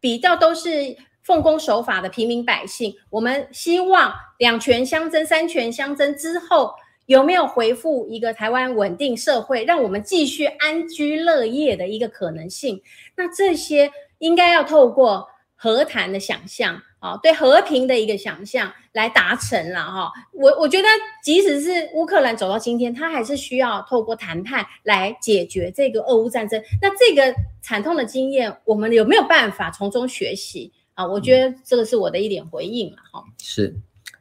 [0.00, 6.74] 比较都是奉公守法的平民百姓，我们希望两权相争、三权相争之后，
[7.06, 12.82] 有没有回复一个台湾稳定社会，让我们继续安居乐业的一个可能性？
[13.16, 16.82] 那这些应该要透过和谈的想象。
[17.04, 20.88] 啊，对和平的一个想象来达成了哈，我我觉得
[21.22, 26.58] 即使是乌克兰走到今天，他还是需要透过谈判来解决这个俄乌战争。
[26.80, 31.06] 那这个惨痛的经验，我们有没有办法从中学习啊？
[31.06, 33.22] 我觉得这个是我的一点回应了哈。
[33.38, 33.76] 是，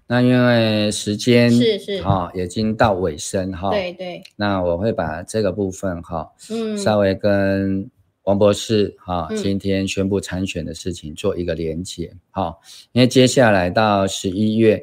[0.07, 3.69] 那因为时间是是哈，已经到尾声哈。
[3.69, 4.21] 对对。
[4.36, 7.89] 那我会把这个部分哈，嗯，稍微跟。
[8.24, 12.61] 王博士，哈，今天宣布参选的事情做一个连结，好，
[12.93, 14.82] 因为接下来到十一月，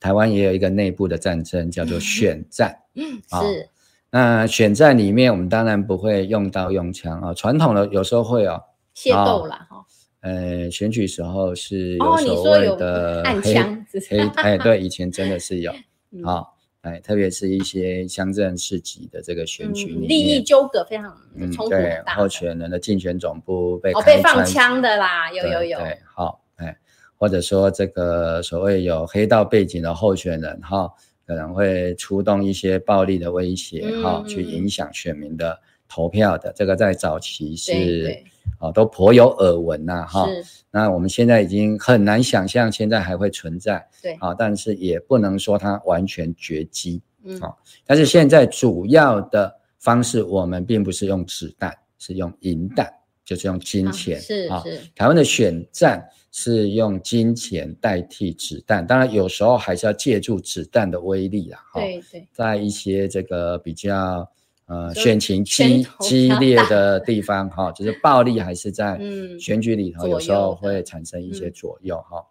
[0.00, 3.68] 台湾也有一个内部的战争，叫做选战，嗯，是，
[4.10, 8.62] 那选战里面，我们当然不会用刀用枪啊，传统的有时候会哦，
[8.94, 9.84] 械斗啦，哈，
[10.20, 15.72] 呃，选举时候是有所谓的暗枪，黑，哎，对，以前真的是有，
[16.24, 16.54] 好。
[16.88, 21.14] 哎，特别是一些乡镇市级的这个选举，嗯、利益纠葛非常
[21.52, 25.78] 冲突大、嗯、对，候选人的竞选总部被哦被放枪的啦，有有有。
[25.78, 26.76] 对，好，哎，
[27.16, 30.90] 或者说这个所谓有黑道背景的候选人哈，
[31.26, 35.58] 可能会出动一些暴力的威胁哈，嗯、去影响选民的
[35.88, 36.52] 投票的。
[36.56, 37.72] 这个在早期是。
[37.72, 38.24] 对对
[38.60, 40.26] 哦，都颇有耳闻呐，哈。
[40.26, 40.44] 是。
[40.70, 43.86] 那我们现在已经很难想象，现在还会存在。
[44.02, 44.14] 对。
[44.14, 47.00] 啊，但是也不能说它完全绝迹。
[47.24, 47.40] 嗯。
[47.40, 52.92] 好，但是现在主要的方式，我们并不是用子弹，是用银弹，
[53.24, 54.20] 就是用金钱。
[54.20, 54.80] 是是。
[54.94, 61.58] 台湾的选战是用金钱代替子弹，当然有时候还是要借助子弹的威力啦。
[61.74, 62.26] 对对。
[62.32, 64.28] 在一些这个比较。
[64.68, 69.00] 呃，选情激激烈的地方哈，就是暴力还是在
[69.40, 72.22] 选举里头，有时候会产生一些左右哈。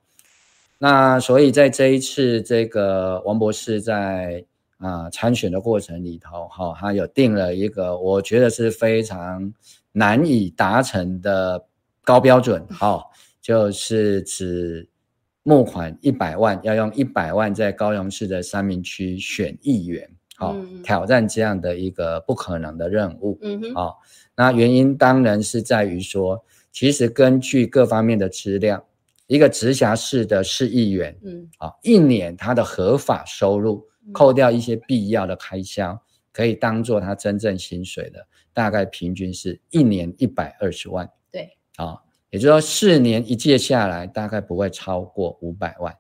[0.78, 4.46] 那所以在这一次这个王博士在
[4.78, 9.52] 啊参选的过程里头哈，他有定了一个我觉得是非常
[9.92, 11.66] 难以达成的
[12.04, 13.04] 高标准哈，
[13.42, 14.88] 就是指
[15.42, 20.08] 募款一百万，要用一百万在高雄市的三明区选议员。
[20.40, 23.40] 好、嗯、挑战这样的一个不可能的任务。
[23.42, 24.00] 嗯哼，好，
[24.36, 28.86] 那原因当然是在于说，其实根据各方面的资料，
[29.26, 33.84] 一个直辖市的市议员，嗯，哦，一年他的合法收入，
[34.14, 36.00] 扣掉一些必要的开销，
[36.32, 41.10] 可以当做他真正薪水的，大概平均是一年一百二十万。
[41.32, 41.98] 对，啊，
[42.30, 45.96] 也就是说四年一届下来，大概不会超过五百万。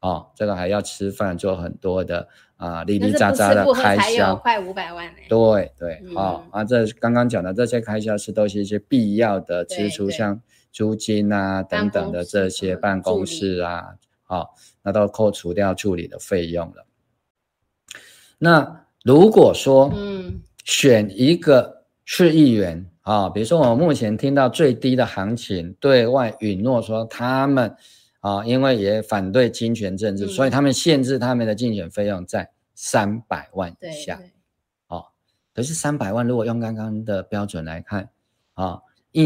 [0.00, 2.26] 哦，这个还要吃饭，做很多的
[2.56, 5.18] 啊，哩哩杂杂的开销，快五百万呢。
[5.28, 10.40] 对对，好、嗯、啊，这刚刚讲的这些开销是都是一些必要的支出，像
[10.72, 14.48] 租金啊等等的这些办公室啊，好、哦，
[14.82, 16.86] 那都扣除掉处理的费用了。
[18.38, 27.76] 那如果说，嗯，选一个市议员啊、哦，比如说我目前听到最低的行情，对外允诺说他们。
[28.20, 34.20] 啊，因为也反对金权政治，嗯，所以他们限制他们的竞选费用在三百万以下。
[34.88, 35.06] 哦，
[35.54, 38.10] 可是三百万如果用刚刚的标准来看，
[38.54, 38.78] 啊，
[39.12, 39.24] 一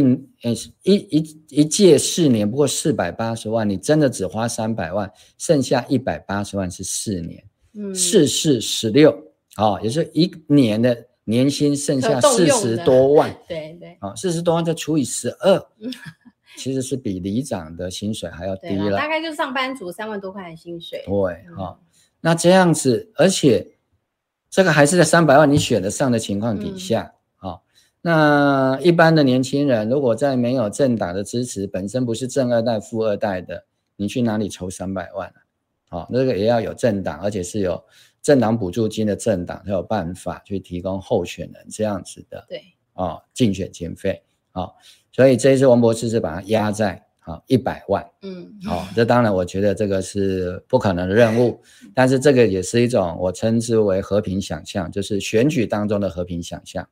[0.83, 9.11] 一一一届四年不过四百八十万，你真的只花三百万，剩下一百八十万是四年，嗯，四四十六，
[9.57, 15.67] 啊，也是一年的年薪剩下四十多万，对对，啊，四十多万再除以十二。
[16.57, 21.03] 其实是比里长的薪水还要低了，大概就是上班族三万多块的薪水。
[21.07, 21.79] 对，哈、嗯，
[22.21, 23.77] 那这样子，而且
[24.49, 27.61] 这个还是在三百万你选得上的情况底下，啊、嗯哦，
[28.01, 35.43] 那一般的年轻人如果在没有政党的支持，本身不是正二代、富二代的，你去哪里筹三百万啊？
[35.89, 37.83] 好、哦，那个也要有政党，而且是有
[38.23, 42.59] 政党补助金的政党才有办法去提供候选人这样子的，对，
[42.93, 44.75] 啊、哦，竞选经费，啊、哦。
[45.15, 51.63] 所以这一次王博士是把它压在啊一百万，嗯，好、哦，这当然我觉得这个是不可能的任务，
[51.95, 56.85] 但是这个也是一种我称之为和平想象，就是选举当中的和平想象。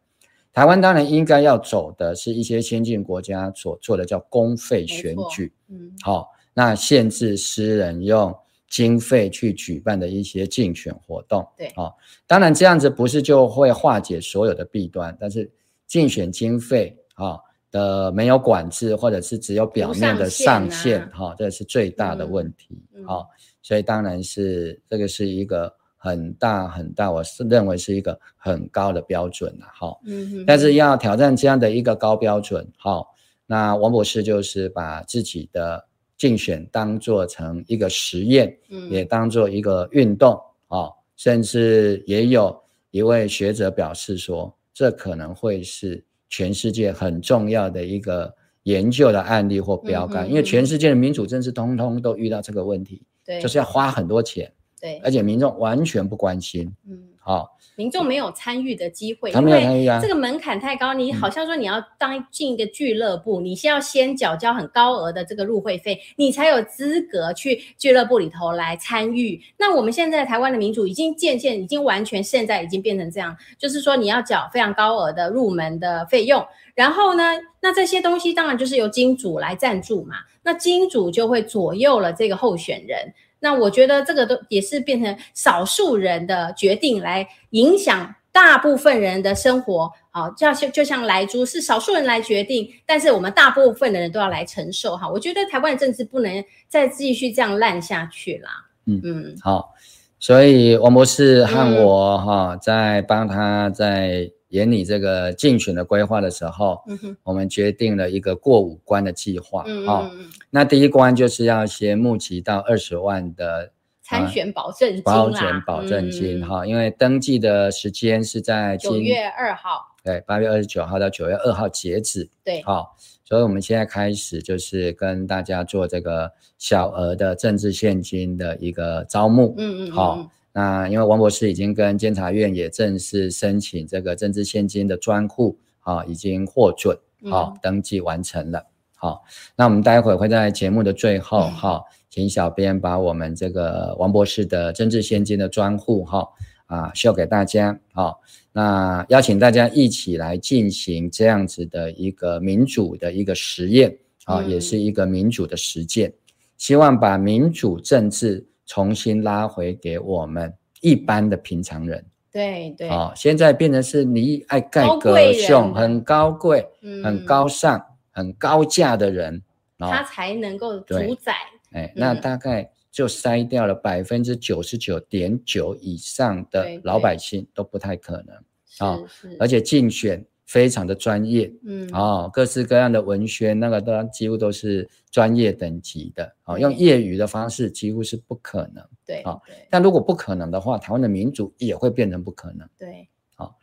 [0.53, 8.33] 台湾当然应该要走的是一些先进国家所做的叫公费选举，嗯，好、哦，那限制私人用
[8.69, 11.93] 经费去举办的一些竞选活动，对，哦，
[12.29, 15.51] 当然这样子不是就会化解所有的弊端，但是
[15.89, 17.27] 竞选经费啊。
[17.27, 17.41] 哦
[17.73, 23.27] 的没有管制，或者是只有表面的上限，哈、啊哦，这是最大的问题，好、嗯哦，
[23.63, 33.07] 所以当然是这个是一个很大很大，我是认为是一个很高的标准了，哈、哦，嗯，但是要挑战这样的一个高标准，好、哦，
[33.47, 35.83] 那王博士就是把自己的
[36.19, 42.55] 竞选当做成一个实验，嗯，也当做一个运动，哦，甚至也有
[42.91, 46.05] 一位学者表示说，这可能会是。
[46.33, 54.51] 全世界很重要的一个研究的案例或标杆，嗯嗯嗯，因为全世界的民主政治通通都遇到这个问题，对，就是要花很多钱，
[54.83, 57.49] 对，而且民众完全不关心，嗯，好、哦。
[57.75, 60.93] 民众没有参与的机会，他没有参与啊，这个门槛太高。
[60.93, 69.41] 你好像说你要当进一个俱乐部，嗯，你先要先缴交很高额的这个入会费，你才有资格去俱乐部里头来参与。
[69.57, 77.23] 那我们现在台湾的民主已经渐渐已经完全现在已经变成这样，就是说你要缴非常高额的入门的费用，然后呢，
[77.61, 83.15] 那这些东西当然就是由金主来赞助嘛，那金主就会左右了这个候选人。
[83.43, 89.91] 那我觉得这个都也是变成少数人的决定，来影响大部分人的生活。
[90.13, 94.97] 好，就像就像莱猪是少数人来决定，但是我们大部分的人都要来承受。
[94.97, 98.51] 哈，我觉得台湾的政治不能再继续这样烂下去啦。
[98.87, 99.75] 嗯嗯，好，
[100.21, 104.31] 所以王博士和我哈、嗯、在帮他在。
[104.53, 109.65] 演你这个竞选的规划的时候，嗯，我们决定了一个过五关的计划。
[109.67, 110.11] 嗯，哦，
[110.51, 113.73] 那第一关就是要先募集到二十万的
[114.03, 122.29] 参选保证金，保险保证金哈，嗯，因为登记的时间是在九月二号，对，八月二十九号到九月二号截止。
[122.45, 122.87] 对，好，哦，
[123.25, 129.55] 所以我们现在开始就是跟大家做这个小额的政治献金的一个招募。
[129.57, 130.31] 嗯嗯，好，哦。
[130.55, 136.95] 那因为王博士已经跟监察院也正式申请这个政治现金的专户，啊，已经获准，
[137.31, 138.63] 好，登记完成了，
[138.95, 139.23] 好，
[139.57, 146.29] 那我们待会会在节目的最后，哈，请小编把我们这个王博士的政治现金的专户，哈，
[146.67, 148.21] 啊，秀给大家，好，
[148.53, 153.97] 那邀请大家一起来进行这样子的一个民主的一个实验，
[154.27, 156.13] 啊，也是一个民主的实践，
[156.59, 158.47] 希望把民主政治。
[158.73, 160.51] 重新拉回给我们
[160.81, 162.03] 一般的平常人，
[162.33, 169.43] 对对，哦，现在变成是你爱盖格雄，很高贵、嗯、很高尚、很高价的人，
[169.79, 171.35] 他才能够主宰。
[171.73, 178.35] 哎，那大概就筛掉了百分之九十九点九以上的老百姓都不太可能。
[178.79, 178.99] 啊，
[179.39, 189.41] 而且竞选非常的专业，嗯，哦，各式各样的文宣那个都几乎都是专业等级的，啊，用业余的方式几乎是不可能，对，啊，
[189.71, 193.09] 但如果不可能的话，台湾的民主也会变成不可能，对。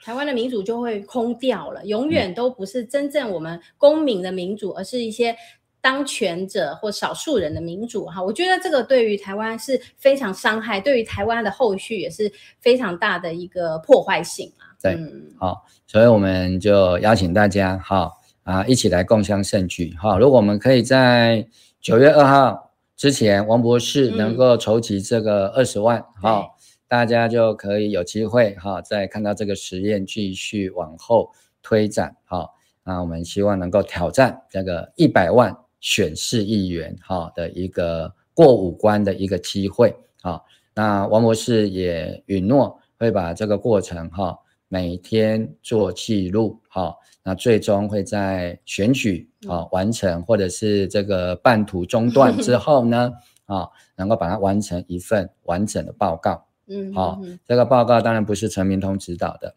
[0.01, 5.33] 台湾的民主就会空掉了，永远都不是真正我们公民的民主，而是一些
[5.79, 8.05] 当权者或少数人的民主。
[8.07, 12.29] 哈，我觉得这个对于台湾是非常伤害，对于台湾的后续也是
[12.59, 14.68] 非常大的一个破坏性啊。
[14.82, 14.97] 对，
[15.38, 18.11] 好，所以我们就邀请大家哈
[18.43, 20.17] 啊一起来共襄盛举哈。
[20.17, 21.47] 如果我们可以在
[21.82, 26.45] 九月二号之前，王博士能够筹集这个二十万哈。
[26.88, 31.30] 大家就可以有机会哈，再看到这个实验继续往后
[31.61, 32.49] 推展哈。
[32.84, 40.41] 那我们希望能够挑战这个一百万选市议员哈的一个过五关的一个机会啊。
[40.73, 44.36] 那王博士也允诺会把这个过程哈
[44.70, 46.95] 每天做记录哈。
[47.22, 53.11] 那最终会在选举啊完成或者是这个半途中断之后呢
[53.45, 53.67] 啊，
[53.97, 56.45] 能够把它完成一份完整的报告。
[56.72, 59.55] 嗯，好、哦，这个报告当然不是陈明通指导的，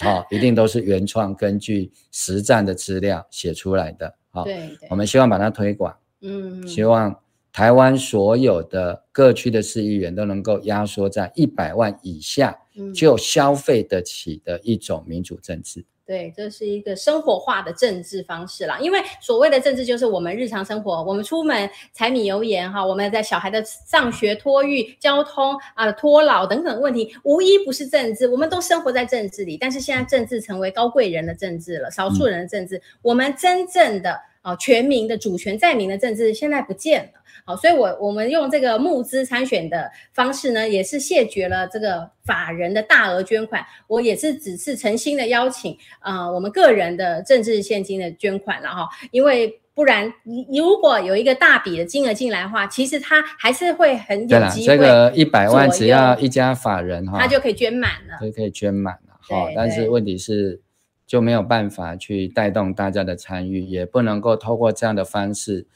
[0.00, 7.16] 好、哦，一定都是原创，根据实战的资料写出来的，好、哦，对，我们希望把它推广，嗯，希望
[7.52, 12.58] 台湾所有的各区的市议员都能够压缩在一百万以下，
[12.94, 15.84] 就消费得起的一种民主政治。
[16.06, 18.78] 对，这是一个生活化的政治方式啦。
[18.80, 28.26] 因为所谓的政治，就是我们日常生活，我们出门柴米油盐哈，我们在小孩的上学、托育、交通啊、托老等等问题，无一不是政治。
[28.26, 32.78] 我们都生活在政治里，但是现在政治成为高贵人的政治了，少数人的政治。
[32.78, 37.17] 嗯、我们真正的啊，全民的主权在民的政治，现在不见了。
[37.48, 43.64] 好，所以我，我我们用这个募资参选的方式呢，也是谢绝了这个法人的大额捐款。
[43.86, 48.86] 我也是只是诚心的邀请，呃，我们个人的政治献金的捐款了哈。
[49.12, 54.76] 因为不然，你如果有一个大笔的金额进来的话，其实它还是会很有机会。
[54.76, 59.16] 这个一百万只要一家法人哈，他就可以捐满了，就可以捐满了。
[59.20, 60.60] 好，但是问题是
[61.06, 65.66] 就没有办法去带动大家的参与，也不能够透过这样的方式。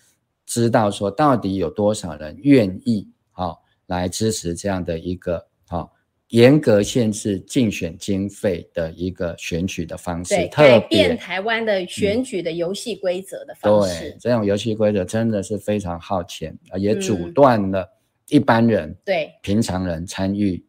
[0.44, 5.92] 知道说到底有多少人愿意好来支持这样的一个好
[6.28, 14.10] 严格限制竞选经费的一个选举的方式，改变台湾的选举的游戏规则的方式。
[14.10, 17.86] 对，这种游戏规则真的是非常耗钱，也阻断了
[18.28, 20.64] 一般人对平常人参与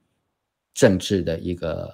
[0.74, 1.90] 政治的一个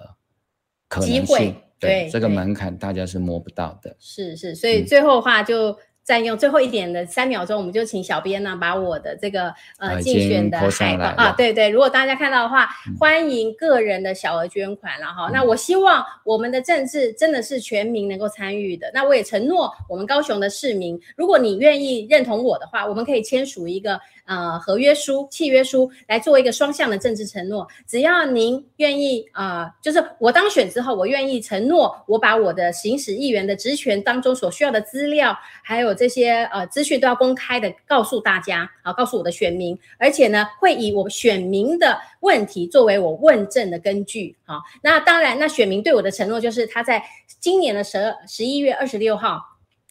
[0.88, 1.54] 可能性。
[1.78, 3.96] 对，这个门槛大家是摸不到的。
[3.98, 5.76] 是是，所以最后的话就。
[6.10, 15.30] 占用最后一点的三秒钟，我们就请小编呢把我的这个呃竞选的海报啊，对对，如果大家看到的话，欢迎个人的小额捐款了哈。
[15.32, 18.90] 那我希望我们的政治真的是全民能够参与的。
[18.92, 24.00] 那我也承诺我们高雄的市民，如果你愿意认同我的话，我们可以签署一个。
[24.30, 27.66] 呃，合约书、契约书来做一个双向的政治承诺。
[27.84, 44.36] 只要您愿意，呃，就是我当选之后，我愿意承诺，我把我的行使议员的职权当中所需要的资料，还有这些呃资讯都要公开的告诉大家，啊，告诉我的选民，而且呢，会以我选民的问题作为我问政的根据。
[44.44, 47.02] 好，那当然，那选民对我的承诺就是他在
[47.40, 49.40] 今年的十二十一月二十六号。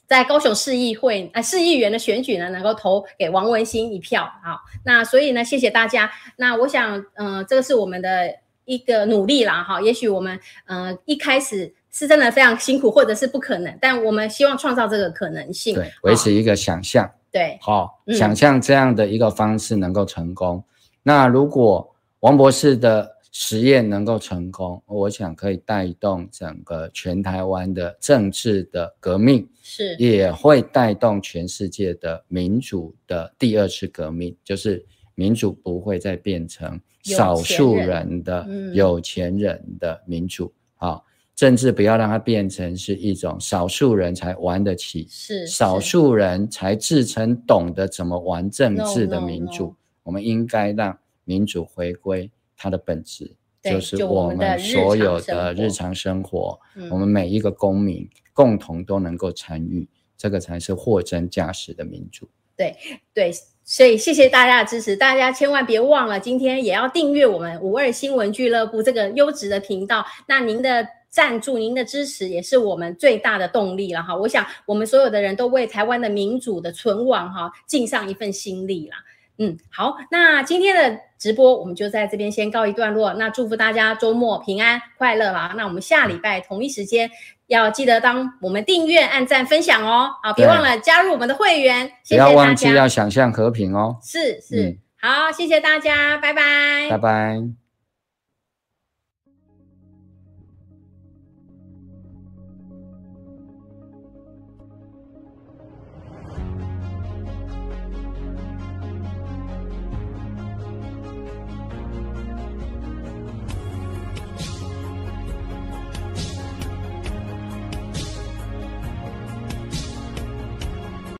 [0.10, 4.24] 在高雄市议会啊、呃，市议员的选举呢，能够投给王文兴一票。
[4.43, 6.10] 好，那所以呢，谢谢大家。
[6.36, 8.34] 那我想，嗯、呃，这个是我们的
[8.66, 9.80] 一个努力啦，哈。
[9.80, 20.57] 也许我们，嗯、呃，一开始是真的非常辛苦，或者是不可能，但我们希望创造这个可能性，对，维持一个想象，对，好，想象这样的一个方式能够成功。
[20.57, 20.64] 嗯、
[21.03, 34.84] 那如果王博士的实验能够成功，我想可以带动整个全台湾的政治的革命，是也会带动全世界的民主的第二次革命，就是
[35.14, 40.99] 民主不会再变成少数人的有钱人的民主啊，
[41.36, 52.32] 政治不要让它变成是一种少数人才玩得起，是少数人才自称懂得怎么玩政治的民主，我们应该让民主回归。
[52.61, 53.34] 它的本质
[53.64, 56.60] 就是我们所有的日常生活，
[56.91, 59.88] 我们每一个公民共同都能够参与，
[60.18, 62.27] 这个才是货真价实的民主。
[62.57, 62.76] 对
[63.14, 63.31] 对，
[63.64, 70.06] 所以谢谢大家的支持，大家千万别忘了，今天也要订阅我们五二新闻俱乐部这个优质的频道。
[70.27, 74.14] 那您的赞助、您的支持也是我们最大的动力了哈。
[74.15, 78.98] 我想我们所有的人都为台湾的民主的存亡哈尽上一份心力啦。
[79.40, 83.14] 嗯，好，那今天的直播我们就在这边先告一段落。
[83.14, 85.53] 那祝福大家周末平安快乐啦！
[85.56, 87.10] 那我们下礼拜同一时间
[87.48, 90.10] 要记得当我们订阅、按赞、分享哦。
[90.22, 91.90] 好，别忘了加入我们的会员。
[92.10, 93.98] 不要忘记要想象和平哦。
[94.03, 97.69] 是是，嗯、好，谢谢大家，拜拜，拜拜。